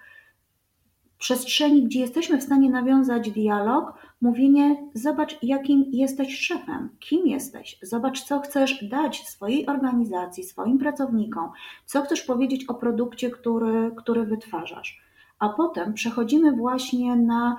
przestrzeni, 1.18 1.84
gdzie 1.84 2.00
jesteśmy 2.00 2.38
w 2.38 2.44
stanie 2.44 2.70
nawiązać 2.70 3.32
dialog, 3.32 3.94
mówienie: 4.21 4.89
Zobacz, 4.93 5.37
jakim 5.43 5.85
jesteś 5.91 6.39
szefem, 6.39 6.89
kim 6.99 7.27
jesteś, 7.27 7.79
zobacz, 7.81 8.23
co 8.23 8.39
chcesz 8.39 8.85
dać 8.89 9.27
swojej 9.27 9.67
organizacji, 9.67 10.43
swoim 10.43 10.77
pracownikom, 10.77 11.51
co 11.85 12.01
chcesz 12.01 12.21
powiedzieć 12.21 12.65
o 12.65 12.73
produkcie, 12.73 13.29
który, 13.29 13.91
który 13.97 14.25
wytwarzasz. 14.25 15.01
A 15.39 15.49
potem 15.49 15.93
przechodzimy 15.93 16.51
właśnie 16.51 17.15
na 17.15 17.57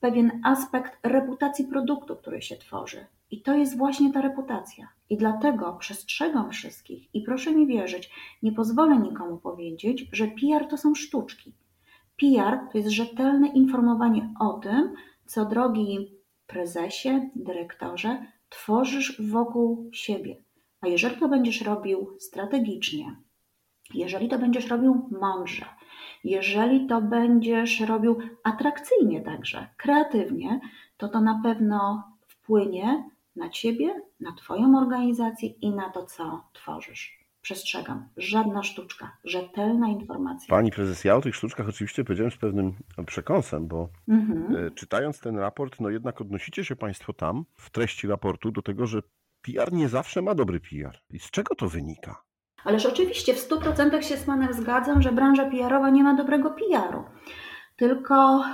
pewien 0.00 0.40
aspekt 0.44 0.98
reputacji 1.02 1.64
produktu, 1.64 2.16
który 2.16 2.42
się 2.42 2.56
tworzy. 2.56 3.06
I 3.30 3.42
to 3.42 3.54
jest 3.54 3.78
właśnie 3.78 4.12
ta 4.12 4.20
reputacja. 4.20 4.88
I 5.10 5.16
dlatego 5.16 5.72
przestrzegam 5.72 6.50
wszystkich 6.50 7.14
i 7.14 7.22
proszę 7.22 7.52
mi 7.52 7.66
wierzyć, 7.66 8.10
nie 8.42 8.52
pozwolę 8.52 8.98
nikomu 8.98 9.36
powiedzieć, 9.36 10.06
że 10.12 10.26
PR 10.26 10.66
to 10.68 10.76
są 10.76 10.94
sztuczki. 10.94 11.52
PR 12.16 12.58
to 12.72 12.78
jest 12.78 12.90
rzetelne 12.90 13.48
informowanie 13.48 14.34
o 14.40 14.52
tym, 14.52 14.94
co 15.28 15.44
drogi 15.44 16.18
prezesie, 16.46 17.30
dyrektorze, 17.36 18.26
tworzysz 18.48 19.22
wokół 19.30 19.90
siebie. 19.92 20.42
A 20.80 20.88
jeżeli 20.88 21.16
to 21.16 21.28
będziesz 21.28 21.60
robił 21.60 22.16
strategicznie, 22.18 23.16
jeżeli 23.94 24.28
to 24.28 24.38
będziesz 24.38 24.68
robił 24.68 25.08
mądrze, 25.20 25.64
jeżeli 26.24 26.86
to 26.86 27.00
będziesz 27.00 27.80
robił 27.80 28.18
atrakcyjnie 28.44 29.20
także, 29.20 29.68
kreatywnie, 29.76 30.60
to 30.96 31.08
to 31.08 31.20
na 31.20 31.40
pewno 31.42 32.02
wpłynie 32.26 33.10
na 33.36 33.48
ciebie, 33.50 34.02
na 34.20 34.32
Twoją 34.32 34.78
organizację 34.78 35.48
i 35.48 35.70
na 35.70 35.90
to, 35.90 36.06
co 36.06 36.44
tworzysz. 36.52 37.17
Przestrzegam, 37.48 38.08
żadna 38.16 38.62
sztuczka, 38.62 39.16
rzetelna 39.24 39.88
informacja. 39.88 40.48
Pani 40.48 40.70
prezes, 40.70 41.04
ja 41.04 41.16
o 41.16 41.20
tych 41.20 41.36
sztuczkach 41.36 41.68
oczywiście 41.68 42.04
powiedziałem 42.04 42.30
z 42.30 42.36
pewnym 42.36 42.74
przekąsem, 43.06 43.66
bo 43.66 43.88
mhm. 44.08 44.66
E, 44.66 44.70
czytając 44.70 45.20
ten 45.20 45.38
raport, 45.38 45.80
no 45.80 45.90
jednak 45.90 46.20
odnosicie 46.20 46.64
się 46.64 46.76
Państwo 46.76 47.12
tam 47.12 47.44
w 47.56 47.70
treści 47.70 48.08
raportu 48.08 48.50
do 48.50 48.62
tego, 48.62 48.86
że 48.86 49.02
PR 49.42 49.72
nie 49.72 49.88
zawsze 49.88 50.22
ma 50.22 50.34
dobry 50.34 50.60
PR. 50.60 50.98
I 51.10 51.18
z 51.18 51.30
czego 51.30 51.54
to 51.54 51.68
wynika? 51.68 52.22
Ależ 52.64 52.86
oczywiście 52.86 53.34
w 53.34 53.48
100% 53.48 54.00
się 54.00 54.16
z 54.16 54.24
Panem 54.24 54.52
zgadzam, 54.52 55.02
że 55.02 55.12
branża 55.12 55.50
PR-owa 55.50 55.90
nie 55.90 56.04
ma 56.04 56.14
dobrego 56.14 56.50
PR-u. 56.50 57.04
Tylko 57.76 58.44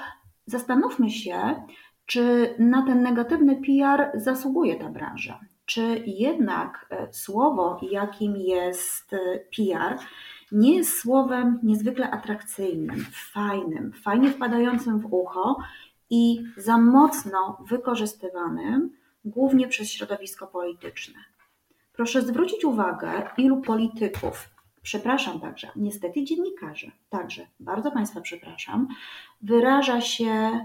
zastanówmy 0.46 1.10
się, 1.10 1.62
czy 2.06 2.54
na 2.58 2.86
ten 2.86 3.02
negatywny 3.02 3.56
PR 3.56 4.10
zasługuje 4.14 4.76
ta 4.76 4.88
branża. 4.88 5.40
Czy 5.66 6.02
jednak 6.06 6.86
e, 6.90 7.12
słowo, 7.12 7.80
jakim 7.90 8.36
jest 8.36 9.12
e, 9.12 9.18
PR, 9.56 9.98
nie 10.52 10.76
jest 10.76 10.98
słowem 10.98 11.60
niezwykle 11.62 12.10
atrakcyjnym, 12.10 13.06
fajnym, 13.32 13.92
fajnie 13.92 14.30
wpadającym 14.30 14.98
w 14.98 15.14
ucho 15.14 15.56
i 16.10 16.44
za 16.56 16.78
mocno 16.78 17.64
wykorzystywanym 17.68 18.96
głównie 19.24 19.68
przez 19.68 19.90
środowisko 19.90 20.46
polityczne. 20.46 21.18
Proszę 21.92 22.22
zwrócić 22.22 22.64
uwagę, 22.64 23.30
ilu 23.36 23.60
polityków, 23.62 24.50
przepraszam 24.82 25.40
także, 25.40 25.68
niestety 25.76 26.24
dziennikarzy, 26.24 26.90
także, 27.10 27.46
bardzo 27.60 27.90
Państwa 27.90 28.20
przepraszam, 28.20 28.88
wyraża 29.42 30.00
się 30.00 30.60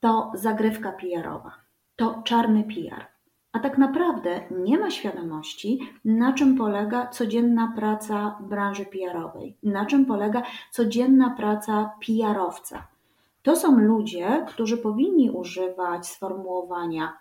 to 0.00 0.32
zagrywka 0.34 0.92
PR-owa, 0.92 1.52
to 1.96 2.22
czarny 2.24 2.64
PR. 2.64 3.17
A 3.52 3.58
tak 3.58 3.78
naprawdę 3.78 4.40
nie 4.50 4.78
ma 4.78 4.90
świadomości, 4.90 5.80
na 6.04 6.32
czym 6.32 6.56
polega 6.56 7.06
codzienna 7.06 7.72
praca 7.76 8.38
branży 8.40 8.84
PR-owej, 8.84 9.56
na 9.62 9.86
czym 9.86 10.06
polega 10.06 10.42
codzienna 10.70 11.30
praca 11.30 11.90
PR-owca. 12.06 12.86
To 13.42 13.56
są 13.56 13.78
ludzie, 13.78 14.44
którzy 14.48 14.76
powinni 14.76 15.30
używać 15.30 16.06
sformułowania 16.06 17.18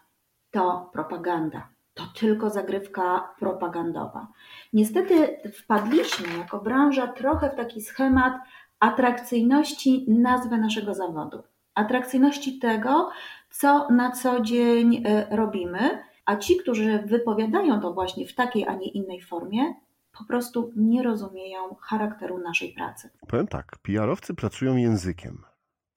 to 0.51 0.89
propaganda, 0.93 1.67
to 1.93 2.03
tylko 2.19 2.49
zagrywka 2.49 3.33
propagandowa. 3.39 4.27
Niestety 4.73 5.37
wpadliśmy 5.53 6.37
jako 6.37 6.59
branża 6.59 7.07
trochę 7.07 7.49
w 7.49 7.55
taki 7.55 7.81
schemat 7.81 8.33
atrakcyjności 8.79 10.05
nazwy 10.07 10.57
naszego 10.57 10.93
zawodu, 10.93 11.43
atrakcyjności 11.75 12.59
tego, 12.59 13.09
co 13.49 13.87
na 13.89 14.11
co 14.11 14.41
dzień 14.41 15.03
e, 15.05 15.35
robimy, 15.35 16.06
a 16.27 16.35
ci, 16.35 16.57
którzy 16.57 16.99
wypowiadają 17.05 17.81
to 17.81 17.93
właśnie 17.93 18.27
w 18.27 18.35
takiej, 18.35 18.67
a 18.67 18.75
nie 18.75 18.87
innej 18.87 19.21
formie, 19.21 19.73
po 20.17 20.25
prostu 20.25 20.73
nie 20.75 21.03
rozumieją 21.03 21.75
charakteru 21.81 22.37
naszej 22.37 22.73
pracy. 22.73 23.09
Powiem 23.27 23.47
tak, 23.47 23.77
PR-owcy 23.81 24.33
pracują 24.33 24.75
językiem. 24.75 25.43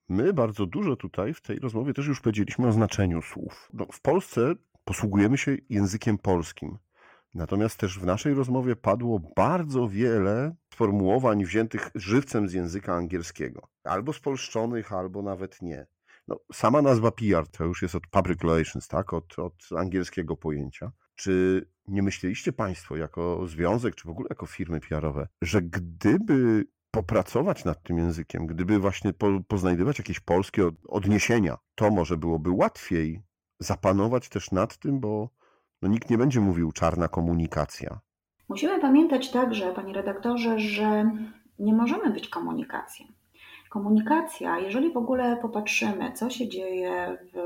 My 0.09 0.33
bardzo 0.33 0.67
dużo 0.67 0.97
tutaj 0.97 1.35
w 1.35 1.41
tej 1.41 1.59
rozmowie 1.59 1.95
też 1.95 2.07
już 2.07 2.21
powiedzieliśmy 2.21 2.69
o 2.69 2.73
znaczeniu 2.73 3.23
słów. 3.23 3.69
No, 3.73 3.87
w 3.93 4.01
Polsce 4.01 4.55
posługujemy 4.85 5.39
się 5.39 5.57
językiem 5.69 6.19
polskim. 6.19 6.79
Natomiast 7.35 7.81
też 7.81 7.99
w 7.99 8.07
naszej 8.07 8.35
rozmowie 8.35 8.77
padło 8.77 9.21
bardzo 9.37 9.89
wiele 9.89 10.55
sformułowań 10.73 11.45
wziętych 11.45 11.91
żywcem 11.95 12.49
z 12.49 12.53
języka 12.53 12.95
angielskiego. 12.95 13.69
Albo 13.85 14.13
spolszczonych, 14.13 14.93
albo 14.93 15.23
nawet 15.23 15.63
nie. 15.63 15.87
No, 16.29 16.37
sama 16.53 16.83
nazwa 16.83 17.11
PR 17.11 17.49
to 17.49 17.65
już 17.65 17.83
jest 17.83 17.95
od 17.95 18.07
public 18.07 18.43
relations, 18.43 18.89
tak? 18.89 19.13
Od, 19.13 19.39
od 19.39 19.55
angielskiego 19.77 20.37
pojęcia. 20.37 20.93
Czy 21.15 21.67
nie 21.89 22.03
myśleliście 22.03 22.53
Państwo 22.53 22.97
jako 22.97 23.47
związek, 23.47 23.95
czy 23.95 24.09
w 24.09 24.11
ogóle 24.11 24.27
jako 24.31 24.47
firmy 24.47 24.81
PR-owe, 24.81 25.29
że 25.43 25.63
gdyby 25.63 26.67
popracować 26.91 27.65
nad 27.65 27.83
tym 27.83 27.99
językiem, 27.99 28.47
gdyby 28.47 28.79
właśnie 28.79 29.13
po, 29.13 29.27
poznajdywać 29.49 29.99
jakieś 29.99 30.21
polskie 30.21 30.71
odniesienia, 30.89 31.59
to 31.75 31.91
może 31.91 32.17
byłoby 32.17 32.51
łatwiej 32.51 33.23
zapanować 33.59 34.29
też 34.29 34.51
nad 34.51 34.79
tym, 34.79 35.01
bo 35.01 35.31
no, 35.83 35.89
nikt 35.89 36.11
nie 36.11 36.19
będzie 36.19 36.41
mówił 36.41 36.73
czarna 36.73 37.09
komunikacja. 37.09 38.01
Musimy 38.49 38.81
pamiętać 38.81 39.31
także, 39.31 39.73
panie 39.73 39.93
redaktorze, 39.93 40.59
że 40.59 41.11
nie 41.59 41.75
możemy 41.75 42.11
być 42.11 42.29
komunikacją. 42.29 43.07
Komunikacja, 43.71 44.59
jeżeli 44.59 44.93
w 44.93 44.97
ogóle 44.97 45.37
popatrzymy, 45.37 46.13
co 46.13 46.31
się 46.31 46.49
dzieje 46.49 47.19
w, 47.33 47.37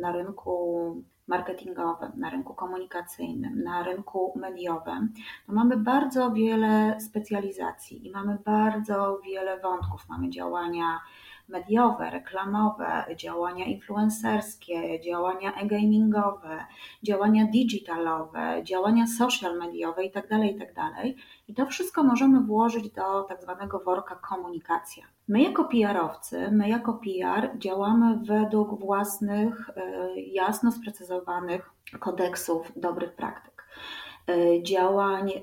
na 0.00 0.12
rynku 0.12 1.04
marketingowym, 1.26 2.12
na 2.16 2.30
rynku 2.30 2.54
komunikacyjnym, 2.54 3.62
na 3.62 3.82
rynku 3.82 4.32
mediowym, 4.36 5.12
to 5.46 5.52
mamy 5.52 5.76
bardzo 5.76 6.30
wiele 6.30 7.00
specjalizacji 7.00 8.06
i 8.06 8.10
mamy 8.10 8.38
bardzo 8.44 9.20
wiele 9.24 9.60
wątków. 9.60 10.08
Mamy 10.08 10.30
działania 10.30 11.00
mediowe, 11.48 12.10
reklamowe, 12.10 13.06
działania 13.16 13.64
influencerskie, 13.64 15.00
działania 15.00 15.54
e-gamingowe, 15.54 16.64
działania 17.02 17.46
digitalowe, 17.46 18.60
działania 18.62 19.06
social 19.06 19.58
mediowe 19.58 20.04
itd., 20.04 20.28
tak 20.28 20.44
itd. 20.44 20.74
Tak 20.74 21.06
I 21.48 21.54
to 21.54 21.66
wszystko 21.66 22.02
możemy 22.02 22.40
włożyć 22.40 22.90
do 22.90 23.22
tak 23.22 23.42
zwanego 23.42 23.78
worka 23.78 24.14
komunikacja. 24.14 25.04
My 25.30 25.42
jako 25.42 25.64
PR-owcy, 25.64 26.50
my 26.50 26.68
jako 26.68 26.92
PR 26.94 27.58
działamy 27.58 28.18
według 28.24 28.80
własnych, 28.80 29.70
e, 29.76 30.20
jasno 30.20 30.72
sprecyzowanych 30.72 31.70
kodeksów 32.00 32.72
dobrych 32.76 33.14
praktyk. 33.14 33.66
E, 34.28 34.62
działań 34.62 35.30
e, 35.30 35.40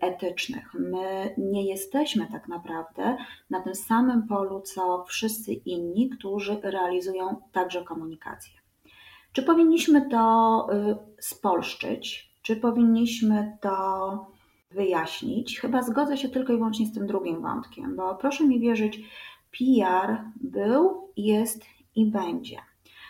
etycznych. 0.00 0.74
My 0.74 1.34
nie 1.38 1.64
jesteśmy 1.64 2.26
tak 2.32 2.48
naprawdę 2.48 3.16
na 3.50 3.60
tym 3.60 3.74
samym 3.74 4.26
polu, 4.26 4.60
co 4.60 5.04
wszyscy 5.08 5.52
inni, 5.52 6.08
którzy 6.08 6.60
realizują 6.62 7.36
także 7.52 7.84
komunikację. 7.84 8.52
Czy 9.32 9.42
powinniśmy 9.42 10.08
to 10.08 10.66
spolszczyć? 11.20 12.32
Czy 12.42 12.56
powinniśmy 12.56 13.58
to 13.60 14.35
wyjaśnić? 14.76 15.60
Chyba 15.60 15.82
zgodzę 15.82 16.16
się 16.16 16.28
tylko 16.28 16.52
i 16.52 16.56
wyłącznie 16.56 16.86
z 16.86 16.92
tym 16.92 17.06
drugim 17.06 17.42
wątkiem, 17.42 17.96
bo 17.96 18.14
proszę 18.14 18.44
mi 18.44 18.60
wierzyć, 18.60 19.00
PR 19.58 20.20
był, 20.36 21.10
jest 21.16 21.64
i 21.94 22.06
będzie. 22.06 22.56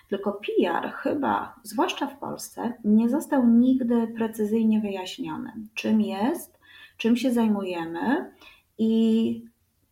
Tylko 0.08 0.32
PR 0.32 0.92
chyba, 0.92 1.54
zwłaszcza 1.62 2.06
w 2.06 2.18
Polsce, 2.18 2.72
nie 2.84 3.08
został 3.08 3.46
nigdy 3.46 4.06
precyzyjnie 4.16 4.80
wyjaśniony, 4.80 5.52
czym 5.74 6.00
jest, 6.00 6.58
czym 6.96 7.16
się 7.16 7.32
zajmujemy 7.32 8.30
i 8.78 9.42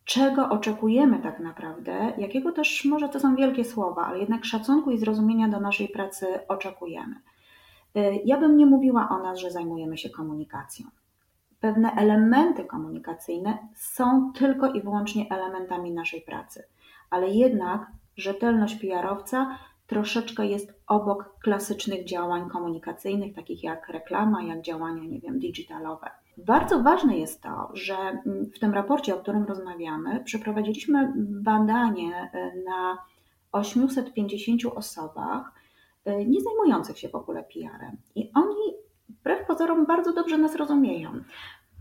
czego 0.05 0.49
oczekujemy 0.49 1.19
tak 1.19 1.41
naprawdę, 1.41 2.13
jakiego 2.19 2.53
też 2.53 2.85
może 2.85 3.09
to 3.09 3.21
są 3.21 3.37
wielkie 3.37 3.65
słowa, 3.65 4.07
ale 4.07 4.19
jednak 4.19 4.45
szacunku 4.45 4.91
i 4.91 4.99
zrozumienia 4.99 5.49
do 5.49 5.61
naszej 5.61 5.89
pracy 5.89 6.27
oczekujemy. 6.49 7.15
Y, 7.97 8.21
ja 8.25 8.41
bym 8.41 8.57
nie 8.57 8.67
mówiła 8.67 9.09
o 9.09 9.23
nas, 9.23 9.39
że 9.39 9.51
zajmujemy 9.51 9.99
się 9.99 10.11
komunikacją. 10.11 10.87
Pewne 11.65 11.93
elementy 11.93 12.65
komunikacyjne 12.65 13.59
są 13.75 14.33
tylko 14.33 14.73
i 14.73 14.83
wyłącznie 14.83 15.27
elementami 15.31 15.93
naszej 15.93 16.21
pracy, 16.21 16.65
ale 17.11 17.29
jednak 17.29 17.87
rzetelność 18.17 18.75
PR-owca 18.75 19.59
troszeczkę 19.87 20.47
jest 20.47 20.75
obok 20.87 21.39
klasycznych 21.43 22.05
działań 22.05 22.51
komunikacyjnych, 22.51 23.35
takich 23.35 23.63
jak 23.63 23.89
reklama, 23.89 24.43
jak 24.43 24.63
działania, 24.63 25.05
nie 25.05 25.21
wiem, 25.21 25.39
digitalowe. 25.39 26.11
Bardzo 26.37 26.83
ważne 26.83 27.19
jest 27.19 27.43
to, 27.43 27.71
że 27.73 27.97
w 28.27 28.59
tym 28.59 28.75
raporcie, 28.75 29.15
o 29.15 29.19
którym 29.19 29.45
rozmawiamy, 29.45 30.25
przeprowadziliśmy 30.25 31.13
badanie 31.17 32.31
e, 32.33 32.53
na 32.65 32.99
850 33.53 34.65
osobach 34.75 35.53
e, 36.05 36.25
nie 36.25 36.41
zajmujących 36.41 36.99
się 36.99 37.09
w 37.09 37.15
ogóle 37.15 37.43
PR-em. 37.43 37.97
I 38.15 38.31
oni 38.35 38.84
wbrew 39.09 39.47
pozorom 39.47 39.87
bardzo 39.87 40.13
dobrze 40.13 40.39
nas 40.39 40.57
rozumieją. 40.57 41.11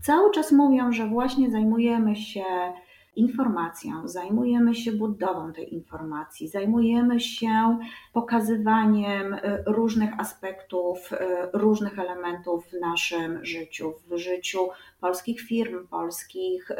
Cały 0.02 0.30
czas 0.30 0.52
mówią, 0.52 0.92
że 0.92 1.06
właśnie 1.06 1.50
zajmujemy 1.50 2.16
się 2.16 2.44
informacją, 3.16 4.08
zajmujemy 4.08 4.74
się 4.74 4.92
budową 4.92 5.52
tej 5.52 5.74
informacji, 5.74 6.48
zajmujemy 6.48 7.20
się 7.20 7.78
pokazywaniem 8.12 9.34
e, 9.34 9.62
różnych 9.66 10.20
aspektów, 10.20 11.12
e, 11.12 11.48
różnych 11.52 11.98
elementów 11.98 12.66
w 12.70 12.80
naszym 12.80 13.44
życiu, 13.44 13.94
w 14.06 14.16
życiu 14.16 14.68
polskich 15.00 15.40
firm, 15.40 15.86
polskich 15.88 16.70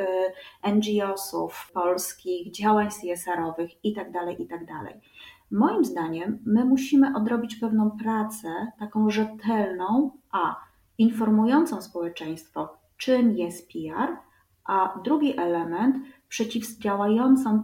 NGO-sów, 0.62 1.70
polskich 1.74 2.50
działań 2.50 2.88
CSR-owych 2.90 3.84
itd., 3.84 4.12
tak 4.12 4.40
itd. 4.40 4.72
Moim 5.54 5.84
zdaniem 5.84 6.38
my 6.46 6.64
musimy 6.64 7.16
odrobić 7.16 7.56
pewną 7.56 7.90
pracę, 7.90 8.72
taką 8.78 9.10
rzetelną, 9.10 10.10
a 10.32 10.56
informującą 10.98 11.82
społeczeństwo, 11.82 12.78
czym 12.96 13.36
jest 13.36 13.68
PR, 13.72 14.16
a 14.64 15.00
drugi 15.04 15.38
element 15.38 15.96
przeciwdziałającą 16.28 17.62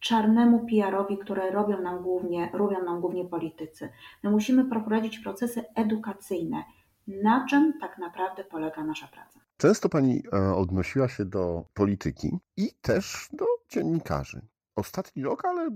czarnemu 0.00 0.66
PR-owi, 0.66 1.18
które 1.18 1.50
robią 1.50 1.82
nam 1.82 2.02
głównie, 2.02 2.50
robią 2.52 2.84
nam 2.84 3.00
głównie 3.00 3.24
politycy. 3.24 3.88
My 4.22 4.30
musimy 4.30 4.64
prowadzić 4.64 5.18
procesy 5.18 5.64
edukacyjne. 5.74 6.64
Na 7.06 7.46
czym 7.50 7.72
tak 7.80 7.98
naprawdę 7.98 8.44
polega 8.44 8.84
nasza 8.84 9.06
praca? 9.06 9.40
Często 9.56 9.88
pani 9.88 10.22
e, 10.32 10.54
odnosiła 10.54 11.08
się 11.08 11.24
do 11.24 11.64
polityki 11.74 12.38
i 12.56 12.70
też 12.82 13.28
do 13.32 13.44
dziennikarzy. 13.68 14.40
Ostatni 14.78 15.22
rok, 15.22 15.44
ale 15.44 15.70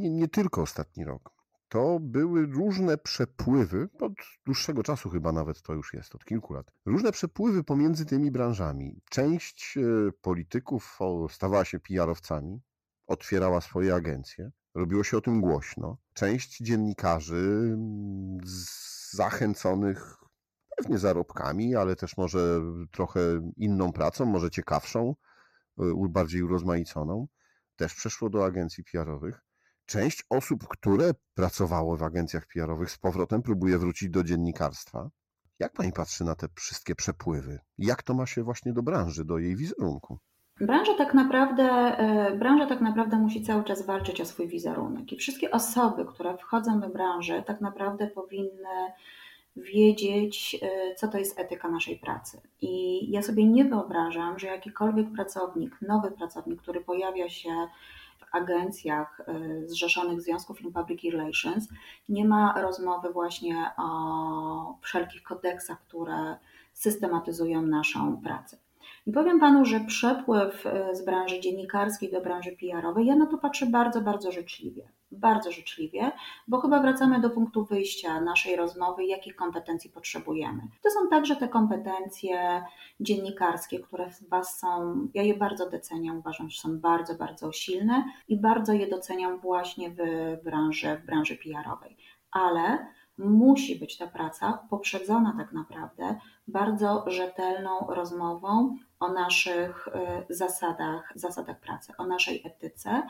nie, 0.00 0.10
nie 0.10 0.28
tylko 0.28 0.62
ostatni 0.62 1.04
rok 1.04 1.36
to 1.68 1.98
były 2.00 2.46
różne 2.46 2.98
przepływy, 2.98 3.88
od 4.00 4.12
dłuższego 4.46 4.82
czasu 4.82 5.10
chyba 5.10 5.32
nawet 5.32 5.62
to 5.62 5.72
już 5.72 5.94
jest, 5.94 6.14
od 6.14 6.24
kilku 6.24 6.52
lat, 6.54 6.72
różne 6.86 7.12
przepływy 7.12 7.64
pomiędzy 7.64 8.06
tymi 8.06 8.30
branżami. 8.30 9.00
Część 9.10 9.78
e, 9.78 10.12
polityków 10.12 10.98
stawała 11.30 11.64
się 11.64 11.80
PR-owcami, 11.80 12.60
otwierała 13.06 13.60
swoje 13.60 13.94
agencje, 13.94 14.50
robiło 14.74 15.04
się 15.04 15.16
o 15.16 15.20
tym 15.20 15.40
głośno. 15.40 15.98
Część 16.14 16.58
dziennikarzy 16.58 17.76
zachęconych 19.12 20.16
pewnie 20.76 20.98
zarobkami, 20.98 21.76
ale 21.76 21.96
też 21.96 22.16
może 22.16 22.60
trochę 22.92 23.20
inną 23.56 23.92
pracą, 23.92 24.24
może 24.26 24.50
ciekawszą, 24.50 25.14
e, 25.78 25.82
bardziej 26.08 26.42
urozmaiconą, 26.42 27.26
też 27.76 27.94
przeszło 27.94 28.30
do 28.30 28.44
agencji 28.44 28.84
PR-owych. 28.84 29.40
Część 29.86 30.24
osób, 30.30 30.68
które 30.68 31.10
pracowało 31.34 31.96
w 31.96 32.02
agencjach 32.02 32.46
PR-owych, 32.54 32.90
z 32.90 32.98
powrotem 32.98 33.42
próbuje 33.42 33.78
wrócić 33.78 34.10
do 34.10 34.24
dziennikarstwa. 34.24 35.10
Jak 35.58 35.72
pani 35.72 35.92
patrzy 35.92 36.24
na 36.24 36.34
te 36.34 36.46
wszystkie 36.54 36.94
przepływy? 36.94 37.58
Jak 37.78 38.02
to 38.02 38.14
ma 38.14 38.26
się 38.26 38.42
właśnie 38.42 38.72
do 38.72 38.82
branży, 38.82 39.24
do 39.24 39.38
jej 39.38 39.56
wizerunku? 39.56 40.18
Branża 40.60 40.94
tak 40.94 41.14
naprawdę, 41.14 41.62
e, 41.62 42.36
branża 42.36 42.66
tak 42.66 42.80
naprawdę 42.80 43.16
musi 43.16 43.42
cały 43.42 43.64
czas 43.64 43.86
walczyć 43.86 44.20
o 44.20 44.24
swój 44.24 44.48
wizerunek 44.48 45.12
i 45.12 45.16
wszystkie 45.16 45.50
osoby, 45.50 46.04
które 46.04 46.36
wchodzą 46.38 46.80
do 46.80 46.88
branży, 46.88 47.42
tak 47.46 47.60
naprawdę 47.60 48.06
powinny 48.06 48.92
wiedzieć, 49.56 50.58
e, 50.62 50.94
co 50.94 51.08
to 51.08 51.18
jest 51.18 51.38
etyka 51.38 51.68
naszej 51.68 51.98
pracy. 51.98 52.40
I 52.60 53.10
ja 53.10 53.22
sobie 53.22 53.44
nie 53.44 53.64
wyobrażam, 53.64 54.38
że 54.38 54.46
jakikolwiek 54.46 55.12
pracownik, 55.12 55.76
nowy 55.82 56.10
pracownik, 56.10 56.62
który 56.62 56.80
pojawia 56.80 57.28
się 57.28 57.50
agencjach 58.36 59.20
y, 59.20 59.68
zrzeszonych 59.68 60.18
w 60.18 60.22
Związku 60.22 60.54
Film 60.54 60.72
Public 60.72 61.00
Relations 61.12 61.68
nie 62.08 62.24
ma 62.24 62.60
rozmowy 62.62 63.12
właśnie 63.12 63.70
o 63.78 64.78
wszelkich 64.80 65.22
kodeksach, 65.22 65.82
które 65.88 66.36
systematyzują 66.72 67.62
naszą 67.62 68.20
pracę. 68.22 68.56
I 69.06 69.12
powiem 69.12 69.40
Panu, 69.40 69.64
że 69.64 69.80
przepływ 69.80 70.66
e, 70.66 70.94
z 70.94 71.04
branży 71.04 71.40
dziennikarskiej 71.40 72.10
do 72.10 72.20
branży 72.20 72.56
PR-owej, 72.60 73.06
ja 73.06 73.16
na 73.16 73.26
to 73.26 73.38
patrzę 73.38 73.66
bardzo, 73.66 74.00
bardzo 74.00 74.32
życzliwie. 74.32 74.88
Bardzo 75.12 75.52
życzliwie, 75.52 76.12
bo 76.48 76.60
chyba 76.60 76.80
wracamy 76.80 77.20
do 77.20 77.30
punktu 77.30 77.64
wyjścia 77.64 78.20
naszej 78.20 78.56
rozmowy, 78.56 79.04
jakich 79.04 79.36
kompetencji 79.36 79.90
potrzebujemy. 79.90 80.62
To 80.82 80.90
są 80.90 81.08
także 81.08 81.36
te 81.36 81.48
kompetencje 81.48 82.64
dziennikarskie, 83.00 83.80
które 83.80 84.10
w 84.10 84.28
Was 84.28 84.58
są, 84.58 84.94
ja 85.14 85.22
je 85.22 85.36
bardzo 85.36 85.70
doceniam, 85.70 86.18
uważam, 86.18 86.50
że 86.50 86.60
są 86.60 86.78
bardzo, 86.78 87.14
bardzo 87.14 87.52
silne 87.52 88.04
i 88.28 88.40
bardzo 88.40 88.72
je 88.72 88.86
doceniam 88.86 89.38
właśnie 89.38 89.90
w 89.90 89.96
branży, 90.44 90.96
w 91.02 91.06
branży 91.06 91.36
PR-owej. 91.36 91.96
Ale 92.30 92.86
musi 93.18 93.76
być 93.76 93.96
ta 93.96 94.06
praca 94.06 94.58
poprzedzona 94.70 95.34
tak 95.38 95.52
naprawdę 95.52 96.18
bardzo 96.48 97.04
rzetelną 97.06 97.70
rozmową 97.88 98.76
o 99.00 99.12
naszych 99.12 99.88
y, 100.30 100.34
zasadach, 100.34 101.12
zasadach 101.14 101.60
pracy, 101.60 101.92
o 101.98 102.06
naszej 102.06 102.42
etyce, 102.44 103.02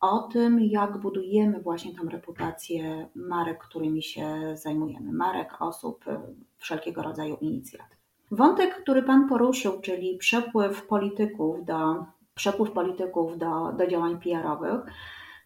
o 0.00 0.18
tym, 0.18 0.60
jak 0.60 0.98
budujemy 0.98 1.60
właśnie 1.60 1.94
tą 1.94 2.08
reputację 2.08 3.08
marek, 3.14 3.58
którymi 3.58 4.02
się 4.02 4.56
zajmujemy, 4.56 5.12
marek, 5.12 5.62
osób, 5.62 6.06
y, 6.06 6.18
wszelkiego 6.56 7.02
rodzaju 7.02 7.36
inicjatyw. 7.40 7.98
Wątek, 8.30 8.82
który 8.82 9.02
Pan 9.02 9.28
poruszył, 9.28 9.80
czyli 9.80 10.18
przepływ 10.18 10.86
polityków 10.86 11.64
do, 11.64 12.04
przepływ 12.34 12.70
polityków 12.70 13.38
do, 13.38 13.72
do 13.72 13.86
działań 13.86 14.20
PR-owych, 14.20 14.80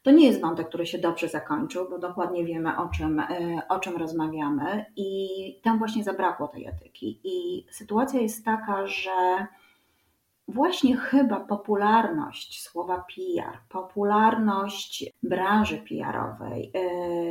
to 0.07 0.11
nie 0.11 0.27
jest 0.27 0.41
wątek, 0.41 0.69
który 0.69 0.87
się 0.87 0.99
dobrze 0.99 1.29
zakończył, 1.29 1.91
bo 1.91 1.99
dokładnie 1.99 2.45
wiemy, 2.45 2.79
o 2.79 2.89
czym, 2.89 3.21
y, 3.21 3.61
o 3.69 3.79
czym 3.79 3.97
rozmawiamy, 3.97 4.85
i 4.97 5.29
tam 5.63 5.79
właśnie 5.79 6.05
zabrakło 6.05 6.49
tej 6.49 6.67
etyki. 6.67 7.21
I 7.25 7.67
sytuacja 7.71 8.21
jest 8.21 8.45
taka, 8.45 8.87
że 8.87 9.47
Właśnie 10.49 10.97
chyba 10.97 11.41
popularność 11.41 12.63
słowa 12.63 13.05
PR, 13.17 13.59
popularność 13.69 15.13
branży 15.23 15.85
PR-owej 15.89 16.73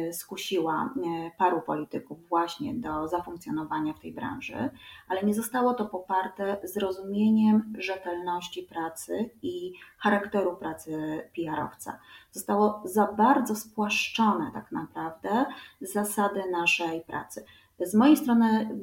y, 0.09 0.13
skusiła 0.13 0.93
y, 0.97 1.31
paru 1.37 1.61
polityków 1.61 2.27
właśnie 2.29 2.73
do 2.73 3.07
zafunkcjonowania 3.07 3.93
w 3.93 3.99
tej 3.99 4.13
branży, 4.13 4.69
ale 5.07 5.23
nie 5.23 5.33
zostało 5.33 5.73
to 5.73 5.85
poparte 5.85 6.57
zrozumieniem 6.63 7.73
rzetelności 7.77 8.63
pracy 8.63 9.29
i 9.41 9.73
charakteru 9.97 10.55
pracy 10.55 11.21
PR-owca. 11.35 11.99
Zostało 12.31 12.81
za 12.85 13.07
bardzo 13.07 13.55
spłaszczone 13.55 14.51
tak 14.53 14.71
naprawdę 14.71 15.45
zasady 15.81 16.43
naszej 16.51 17.01
pracy. 17.01 17.45
Z 17.79 17.95
mojej 17.95 18.17
strony 18.17 18.79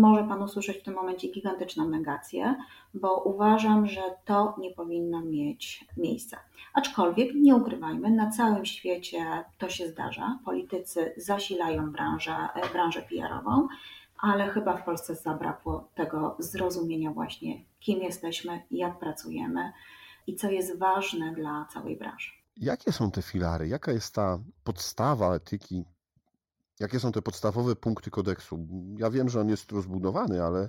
może 0.00 0.24
Pan 0.24 0.42
usłyszeć 0.42 0.78
w 0.78 0.82
tym 0.82 0.94
momencie 0.94 1.28
gigantyczną 1.28 1.88
negację, 1.88 2.56
bo 2.94 3.22
uważam, 3.22 3.86
że 3.86 4.00
to 4.24 4.54
nie 4.58 4.70
powinno 4.70 5.20
mieć 5.20 5.84
miejsca. 5.96 6.36
Aczkolwiek 6.74 7.34
nie 7.34 7.56
ukrywajmy, 7.56 8.10
na 8.10 8.30
całym 8.30 8.64
świecie 8.64 9.44
to 9.58 9.68
się 9.68 9.88
zdarza. 9.88 10.38
Politycy 10.44 11.12
zasilają 11.16 11.92
branżę, 11.92 12.36
branżę 12.72 13.02
PR-ową, 13.02 13.68
ale 14.18 14.48
chyba 14.48 14.76
w 14.76 14.84
Polsce 14.84 15.14
zabrakło 15.14 15.90
tego 15.94 16.36
zrozumienia 16.38 17.10
właśnie, 17.10 17.64
kim 17.80 18.02
jesteśmy, 18.02 18.62
jak 18.70 18.98
pracujemy 18.98 19.72
i 20.26 20.36
co 20.36 20.50
jest 20.50 20.78
ważne 20.78 21.32
dla 21.32 21.66
całej 21.72 21.96
branży. 21.96 22.30
Jakie 22.56 22.92
są 22.92 23.10
te 23.10 23.22
filary? 23.22 23.68
Jaka 23.68 23.92
jest 23.92 24.14
ta 24.14 24.38
podstawa 24.64 25.34
etyki 25.34 25.84
Jakie 26.80 27.00
są 27.00 27.12
te 27.12 27.22
podstawowe 27.22 27.76
punkty 27.76 28.10
kodeksu? 28.10 28.66
Ja 28.98 29.10
wiem, 29.10 29.28
że 29.28 29.40
on 29.40 29.48
jest 29.48 29.72
rozbudowany, 29.72 30.44
ale, 30.44 30.68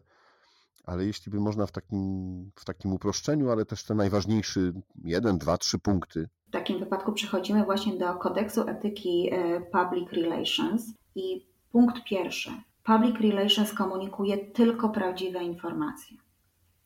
ale 0.86 1.06
jeśli 1.06 1.32
by 1.32 1.40
można 1.40 1.66
w 1.66 1.72
takim, 1.72 2.52
w 2.56 2.66
takim 2.66 2.94
uproszczeniu, 2.94 3.52
ale 3.52 3.66
też 3.66 3.84
te 3.84 3.96
najważniejsze 3.96 4.60
jeden, 5.04 5.38
dwa, 5.38 5.58
trzy 5.58 5.80
punkty. 5.80 6.30
W 6.48 6.52
takim 6.52 6.80
wypadku 6.80 7.14
przechodzimy 7.14 7.66
właśnie 7.66 7.98
do 7.98 8.14
kodeksu 8.14 8.68
etyki 8.68 9.30
e, 9.32 9.62
Public 9.62 10.10
Relations 10.12 10.94
i 11.16 11.48
punkt 11.72 12.04
pierwszy. 12.04 12.50
Public 12.84 13.16
Relations 13.22 13.74
komunikuje 13.74 14.38
tylko 14.38 14.90
prawdziwe 14.90 15.44
informacje. 15.44 16.18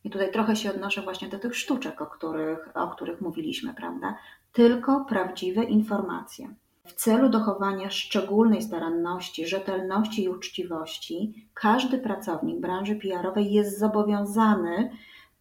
I 0.03 0.09
tutaj 0.09 0.31
trochę 0.31 0.55
się 0.55 0.71
odnoszę 0.71 1.01
właśnie 1.01 1.29
do 1.29 1.39
tych 1.39 1.55
sztuczek, 1.55 2.01
o 2.01 2.05
których, 2.05 2.69
o 2.73 2.88
których 2.88 3.21
mówiliśmy, 3.21 3.73
prawda? 3.73 4.17
Tylko 4.51 5.05
prawdziwe 5.05 5.63
informacje. 5.63 6.55
W 6.87 6.93
celu 6.93 7.29
dochowania 7.29 7.89
szczególnej 7.89 8.61
staranności, 8.61 9.47
rzetelności 9.47 10.23
i 10.23 10.29
uczciwości 10.29 11.47
każdy 11.53 11.97
pracownik 11.97 12.59
branży 12.59 12.95
PR-owej 12.95 13.53
jest 13.53 13.79
zobowiązany 13.79 14.91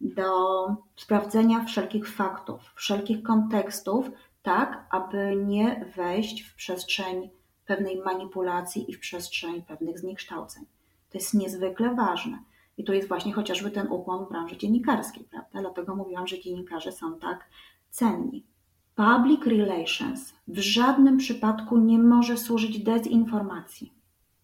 do 0.01 0.31
sprawdzenia 0.95 1.63
wszelkich 1.63 2.09
faktów, 2.09 2.61
wszelkich 2.75 3.23
kontekstów, 3.23 4.11
tak 4.43 4.87
aby 4.89 5.35
nie 5.35 5.85
wejść 5.95 6.41
w 6.41 6.55
przestrzeń 6.55 7.29
pewnej 7.65 7.97
manipulacji 7.97 8.91
i 8.91 8.93
w 8.93 8.99
przestrzeń 8.99 9.61
pewnych 9.61 9.99
zniekształceń. 9.99 10.65
To 11.09 11.17
jest 11.17 11.33
niezwykle 11.33 11.95
ważne. 11.95 12.39
I 12.77 12.83
tu 12.83 12.93
jest 12.93 13.07
właśnie 13.07 13.33
chociażby 13.33 13.71
ten 13.71 13.87
ukłon 13.87 14.25
w 14.25 14.29
branży 14.29 14.57
dziennikarskiej, 14.57 15.23
prawda? 15.23 15.61
Dlatego 15.61 15.95
mówiłam, 15.95 16.27
że 16.27 16.39
dziennikarze 16.39 16.91
są 16.91 17.19
tak 17.19 17.49
cenni. 17.89 18.43
Public 18.95 19.45
relations 19.45 20.33
w 20.47 20.59
żadnym 20.59 21.17
przypadku 21.17 21.77
nie 21.77 21.99
może 21.99 22.37
służyć 22.37 22.83
dezinformacji. 22.83 23.93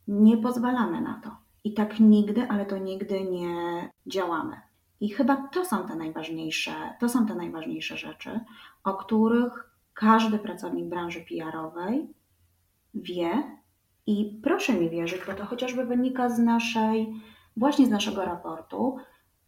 Nie 0.07 0.37
pozwalamy 0.37 1.01
na 1.01 1.21
to. 1.23 1.37
I 1.63 1.73
tak 1.73 1.99
nigdy, 1.99 2.47
ale 2.49 2.65
to 2.65 2.77
nigdy 2.77 3.23
nie 3.23 3.89
działamy. 4.07 4.55
I 4.99 5.09
chyba 5.09 5.35
to 5.35 5.65
są 5.65 5.87
te 5.87 5.95
najważniejsze, 5.95 6.71
to 6.99 7.09
są 7.09 7.25
te 7.25 7.35
najważniejsze 7.35 7.97
rzeczy, 7.97 8.39
o 8.83 8.93
których 8.93 9.71
każdy 9.93 10.39
pracownik 10.39 10.85
branży 10.85 11.25
PR-owej 11.29 12.13
wie 12.93 13.43
i 14.07 14.39
proszę 14.43 14.73
mi 14.73 14.89
wierzyć, 14.89 15.21
bo 15.27 15.33
to 15.33 15.45
chociażby 15.45 15.85
wynika 15.85 16.29
z 16.29 16.39
naszej, 16.39 17.13
właśnie 17.57 17.85
z 17.85 17.89
naszego 17.89 18.25
raportu, 18.25 18.97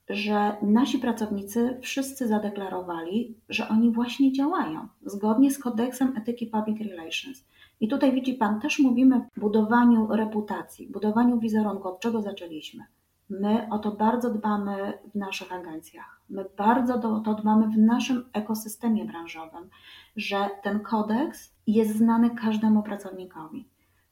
że 0.09 0.55
nasi 0.61 0.99
pracownicy 0.99 1.77
wszyscy 1.81 2.27
zadeklarowali, 2.27 3.35
że 3.49 3.69
oni 3.69 3.91
właśnie 3.91 4.31
działają 4.31 4.87
zgodnie 5.05 5.51
z 5.51 5.59
kodeksem 5.59 6.17
etyki 6.17 6.47
public 6.47 6.89
relations. 6.89 7.45
I 7.79 7.87
tutaj 7.87 8.13
widzi 8.13 8.33
Pan, 8.33 8.61
też 8.61 8.79
mówimy 8.79 9.15
o 9.15 9.39
budowaniu 9.39 10.07
reputacji, 10.07 10.87
budowaniu 10.87 11.39
wizerunku, 11.39 11.87
od 11.87 11.99
czego 11.99 12.21
zaczęliśmy. 12.21 12.83
My 13.29 13.67
o 13.71 13.79
to 13.79 13.91
bardzo 13.91 14.29
dbamy 14.29 14.93
w 15.11 15.15
naszych 15.15 15.53
agencjach. 15.53 16.21
My 16.29 16.45
bardzo 16.57 16.95
o 16.95 17.19
to 17.19 17.33
dbamy 17.33 17.67
w 17.67 17.77
naszym 17.77 18.25
ekosystemie 18.33 19.05
branżowym, 19.05 19.69
że 20.15 20.49
ten 20.63 20.79
kodeks 20.79 21.53
jest 21.67 21.97
znany 21.97 22.29
każdemu 22.29 22.83
pracownikowi, 22.83 23.67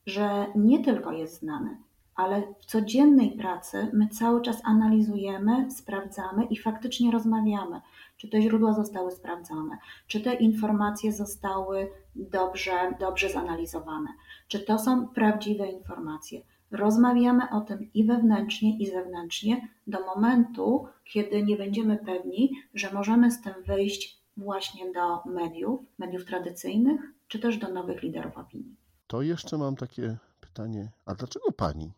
że 0.06 0.46
nie 0.56 0.84
tylko 0.84 1.12
jest 1.12 1.40
znany, 1.40 1.78
ale 2.20 2.44
w 2.60 2.66
codziennej 2.66 3.32
pracy 3.32 3.88
my 3.94 4.08
cały 4.08 4.42
czas 4.42 4.62
analizujemy, 4.64 5.72
sprawdzamy 5.72 6.46
i 6.46 6.58
faktycznie 6.58 7.12
rozmawiamy, 7.12 7.82
czy 8.18 8.30
te 8.30 8.42
źródła 8.42 8.74
zostały 8.74 9.12
sprawdzone, 9.12 9.78
czy 10.08 10.22
te 10.22 10.34
informacje 10.34 11.14
zostały 11.14 11.92
dobrze, 12.16 12.72
dobrze 13.00 13.30
zanalizowane, 13.30 14.10
czy 14.48 14.60
to 14.60 14.80
są 14.80 15.08
prawdziwe 15.08 15.68
informacje. 15.68 16.42
Rozmawiamy 16.72 17.50
o 17.52 17.62
tym 17.62 17.90
i 17.94 18.06
wewnętrznie, 18.06 18.78
i 18.78 18.88
zewnętrznie 18.88 19.68
do 19.88 20.06
momentu, 20.06 20.88
kiedy 21.04 21.44
nie 21.44 21.58
będziemy 21.58 21.98
pewni, 21.98 22.52
że 22.74 22.94
możemy 22.94 23.32
z 23.32 23.42
tym 23.42 23.54
wyjść 23.68 24.22
właśnie 24.38 24.92
do 24.92 25.32
mediów, 25.32 25.82
mediów 25.98 26.26
tradycyjnych, 26.26 27.02
czy 27.28 27.40
też 27.40 27.58
do 27.58 27.68
nowych 27.68 28.04
liderów 28.04 28.38
opinii. 28.38 28.76
To 29.08 29.22
jeszcze 29.22 29.58
mam 29.58 29.76
takie 29.76 30.18
pytanie, 30.42 30.92
a 31.06 31.16
dlaczego 31.16 31.52
pani 31.52 31.92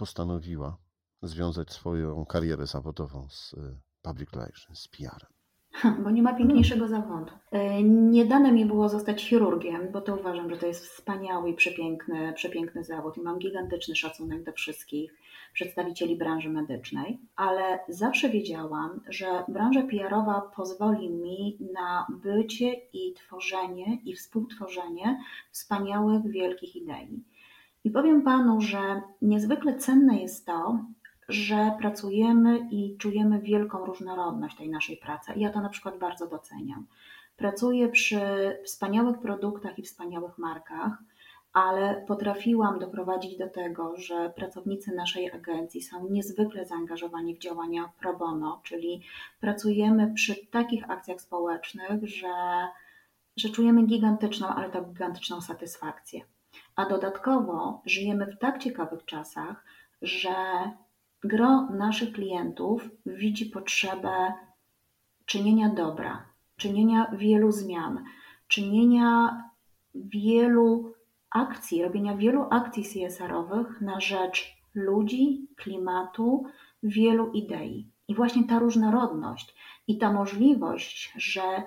postanowiła 0.00 0.76
związać 1.22 1.70
swoją 1.70 2.26
karierę 2.26 2.66
zawodową 2.66 3.28
z 3.28 3.52
y, 3.52 3.56
public 4.02 4.30
relations, 4.32 4.78
z 4.78 4.88
PR-em? 4.88 5.32
Bo 6.04 6.10
nie 6.10 6.22
ma 6.22 6.34
piękniejszego 6.34 6.88
zawodu. 6.88 7.32
E, 7.50 7.82
nie 7.82 8.26
dane 8.26 8.52
mi 8.52 8.66
było 8.66 8.88
zostać 8.88 9.22
chirurgiem, 9.24 9.92
bo 9.92 10.00
to 10.00 10.16
uważam, 10.16 10.50
że 10.50 10.56
to 10.56 10.66
jest 10.66 10.86
wspaniały 10.86 11.50
i 11.50 11.54
przepiękny, 11.54 12.32
przepiękny 12.32 12.84
zawód 12.84 13.16
i 13.16 13.20
mam 13.20 13.38
gigantyczny 13.38 13.96
szacunek 13.96 14.44
do 14.44 14.52
wszystkich 14.52 15.14
przedstawicieli 15.52 16.16
branży 16.16 16.48
medycznej, 16.48 17.20
ale 17.36 17.78
zawsze 17.88 18.30
wiedziałam, 18.30 19.00
że 19.08 19.44
branża 19.48 19.82
PR-owa 19.82 20.50
pozwoli 20.56 21.10
mi 21.10 21.58
na 21.72 22.06
bycie 22.22 22.72
i 22.92 23.14
tworzenie 23.14 23.98
i 24.04 24.14
współtworzenie 24.14 25.20
wspaniałych, 25.50 26.30
wielkich 26.30 26.76
idei. 26.76 27.24
I 27.84 27.90
powiem 27.90 28.22
Panu, 28.22 28.60
że 28.60 29.02
niezwykle 29.22 29.76
cenne 29.76 30.18
jest 30.18 30.46
to, 30.46 30.84
że 31.28 31.72
pracujemy 31.78 32.68
i 32.70 32.96
czujemy 32.98 33.40
wielką 33.40 33.84
różnorodność 33.84 34.56
tej 34.56 34.70
naszej 34.70 34.96
pracy. 34.96 35.32
Ja 35.36 35.50
to 35.50 35.60
na 35.60 35.68
przykład 35.68 35.98
bardzo 35.98 36.26
doceniam. 36.26 36.86
Pracuję 37.36 37.88
przy 37.88 38.20
wspaniałych 38.64 39.18
produktach 39.18 39.78
i 39.78 39.82
wspaniałych 39.82 40.38
markach, 40.38 41.02
ale 41.52 42.04
potrafiłam 42.08 42.78
doprowadzić 42.78 43.38
do 43.38 43.48
tego, 43.48 43.96
że 43.96 44.30
pracownicy 44.36 44.94
naszej 44.94 45.32
agencji 45.32 45.82
są 45.82 46.08
niezwykle 46.10 46.64
zaangażowani 46.64 47.36
w 47.36 47.38
działania 47.38 47.92
pro 48.00 48.16
bono, 48.16 48.60
czyli 48.64 49.02
pracujemy 49.40 50.12
przy 50.14 50.46
takich 50.46 50.90
akcjach 50.90 51.20
społecznych, 51.20 52.08
że, 52.08 52.68
że 53.36 53.48
czujemy 53.48 53.82
gigantyczną, 53.86 54.46
ale 54.46 54.70
to 54.70 54.82
gigantyczną 54.82 55.40
satysfakcję. 55.40 56.20
A 56.76 56.86
dodatkowo 56.86 57.82
żyjemy 57.86 58.26
w 58.26 58.38
tak 58.38 58.58
ciekawych 58.58 59.04
czasach, 59.04 59.64
że 60.02 60.34
gro 61.24 61.62
naszych 61.62 62.12
klientów 62.12 62.88
widzi 63.06 63.46
potrzebę 63.46 64.32
czynienia 65.26 65.68
dobra, 65.68 66.24
czynienia 66.56 67.10
wielu 67.16 67.52
zmian, 67.52 68.04
czynienia 68.48 69.42
wielu 69.94 70.92
akcji, 71.30 71.82
robienia 71.82 72.16
wielu 72.16 72.46
akcji 72.50 72.84
CSR-owych 72.84 73.80
na 73.80 74.00
rzecz 74.00 74.56
ludzi, 74.74 75.48
klimatu, 75.56 76.44
wielu 76.82 77.32
idei. 77.32 77.90
I 78.08 78.14
właśnie 78.14 78.44
ta 78.44 78.58
różnorodność 78.58 79.54
i 79.86 79.98
ta 79.98 80.12
możliwość, 80.12 81.12
że 81.16 81.62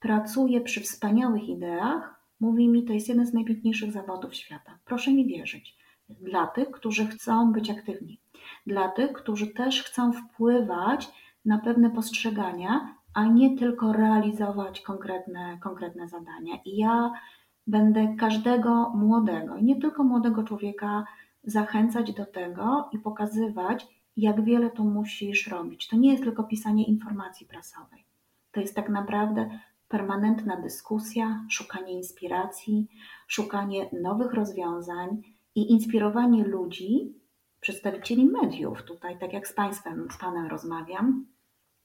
pracuję 0.00 0.60
przy 0.60 0.80
wspaniałych 0.80 1.48
ideach, 1.48 2.15
mówi 2.40 2.68
mi, 2.68 2.84
to 2.84 2.92
jest 2.92 3.08
jeden 3.08 3.26
z 3.26 3.32
najpiękniejszych 3.32 3.92
zawodów 3.92 4.34
świata. 4.34 4.78
Proszę 4.84 5.12
mi 5.12 5.26
wierzyć. 5.26 5.76
Dla 6.08 6.46
tych, 6.46 6.70
którzy 6.70 7.06
chcą 7.06 7.52
być 7.52 7.70
aktywni, 7.70 8.20
dla 8.66 8.88
tych, 8.88 9.12
którzy 9.12 9.46
też 9.46 9.82
chcą 9.82 10.12
wpływać 10.12 11.08
na 11.44 11.58
pewne 11.58 11.90
postrzegania, 11.90 12.94
a 13.14 13.24
nie 13.26 13.58
tylko 13.58 13.92
realizować 13.92 14.80
konkretne, 14.80 15.58
konkretne 15.62 16.08
zadania. 16.08 16.54
I 16.64 16.76
ja 16.76 17.12
będę 17.66 18.14
każdego 18.18 18.90
młodego, 18.90 19.60
nie 19.60 19.80
tylko 19.80 20.04
młodego 20.04 20.42
człowieka, 20.42 21.04
zachęcać 21.44 22.12
do 22.12 22.26
tego 22.26 22.88
i 22.92 22.98
pokazywać, 22.98 23.86
jak 24.16 24.44
wiele 24.44 24.70
tu 24.70 24.84
musisz 24.84 25.46
robić. 25.46 25.88
To 25.88 25.96
nie 25.96 26.10
jest 26.10 26.22
tylko 26.22 26.44
pisanie 26.44 26.84
informacji 26.84 27.46
prasowej. 27.46 28.04
To 28.52 28.60
jest 28.60 28.76
tak 28.76 28.88
naprawdę 28.88 29.60
permanentna 29.88 30.56
dyskusja, 30.56 31.44
szukanie 31.50 31.92
inspiracji, 31.92 32.88
szukanie 33.26 33.90
nowych 34.02 34.34
rozwiązań 34.34 35.22
i 35.54 35.72
inspirowanie 35.72 36.44
ludzi, 36.44 37.14
przedstawicieli 37.60 38.24
mediów, 38.26 38.82
tutaj 38.82 39.18
tak 39.18 39.32
jak 39.32 39.48
z 39.48 39.52
Państwem, 39.52 40.08
z 40.10 40.18
Panem 40.18 40.46
rozmawiam, 40.46 41.26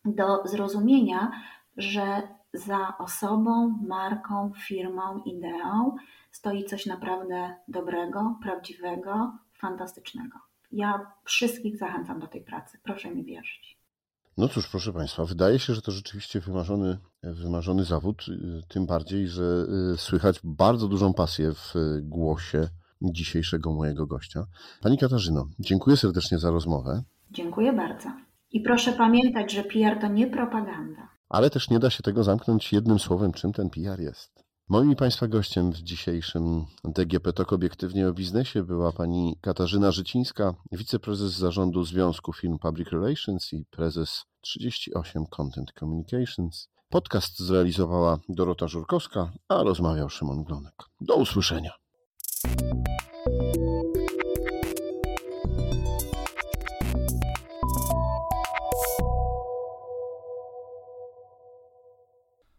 do 0.05 0.47
zrozumienia, 0.47 1.31
że 1.77 2.21
za 2.53 2.97
osobą, 2.97 3.79
marką, 3.87 4.51
firmą, 4.67 5.23
ideą 5.25 5.95
stoi 6.31 6.65
coś 6.65 6.85
naprawdę 6.85 7.55
dobrego, 7.67 8.35
prawdziwego, 8.43 9.37
fantastycznego. 9.53 10.39
Ja 10.71 11.11
wszystkich 11.23 11.77
zachęcam 11.77 12.19
do 12.19 12.27
tej 12.27 12.41
pracy. 12.41 12.79
Proszę 12.83 13.11
mi 13.11 13.23
wierzyć. 13.23 13.80
No 14.37 14.47
cóż, 14.47 14.67
proszę 14.67 14.93
Państwa, 14.93 15.25
wydaje 15.25 15.59
się, 15.59 15.73
że 15.73 15.81
to 15.81 15.91
rzeczywiście 15.91 16.39
wymarzony, 16.39 16.97
wymarzony 17.23 17.85
zawód, 17.85 18.25
tym 18.67 18.85
bardziej, 18.85 19.27
że 19.27 19.65
y, 19.93 19.97
słychać 19.97 20.39
bardzo 20.43 20.87
dużą 20.87 21.13
pasję 21.13 21.51
w 21.53 21.73
głosie 22.01 22.67
dzisiejszego 23.01 23.73
mojego 23.73 24.07
gościa. 24.07 24.45
Pani 24.81 24.97
Katarzyno, 24.97 25.45
dziękuję 25.59 25.97
serdecznie 25.97 26.39
za 26.39 26.51
rozmowę. 26.51 27.03
Dziękuję 27.31 27.73
bardzo. 27.73 28.09
I 28.51 28.61
proszę 28.61 28.93
pamiętać, 28.93 29.53
że 29.53 29.63
PR 29.63 29.99
to 30.01 30.07
nie 30.07 30.27
propaganda. 30.27 31.09
Ale 31.29 31.49
też 31.49 31.69
nie 31.69 31.79
da 31.79 31.89
się 31.89 32.03
tego 32.03 32.23
zamknąć 32.23 32.73
jednym 32.73 32.99
słowem, 32.99 33.31
czym 33.31 33.53
ten 33.53 33.69
PR 33.69 33.99
jest. 33.99 34.43
Moim 34.71 34.95
Państwa 34.95 35.27
gościem 35.27 35.71
w 35.71 35.77
dzisiejszym 35.77 36.65
DGP 36.83 37.33
Talk 37.33 37.53
Obiektywnie 37.53 38.07
o 38.07 38.13
Biznesie 38.13 38.63
była 38.63 38.91
pani 38.91 39.37
Katarzyna 39.41 39.91
Życińska, 39.91 40.53
wiceprezes 40.71 41.31
zarządu 41.31 41.83
Związku 41.85 42.33
Film 42.33 42.59
Public 42.59 42.89
Relations 42.89 43.53
i 43.53 43.65
prezes 43.65 44.23
38 44.41 45.25
Content 45.25 45.71
Communications. 45.79 46.69
Podcast 46.89 47.39
zrealizowała 47.39 48.19
Dorota 48.29 48.67
Żurkowska, 48.67 49.31
a 49.49 49.63
rozmawiał 49.63 50.09
Szymon 50.09 50.43
Glonek. 50.43 50.75
Do 51.01 51.15
usłyszenia. 51.15 51.71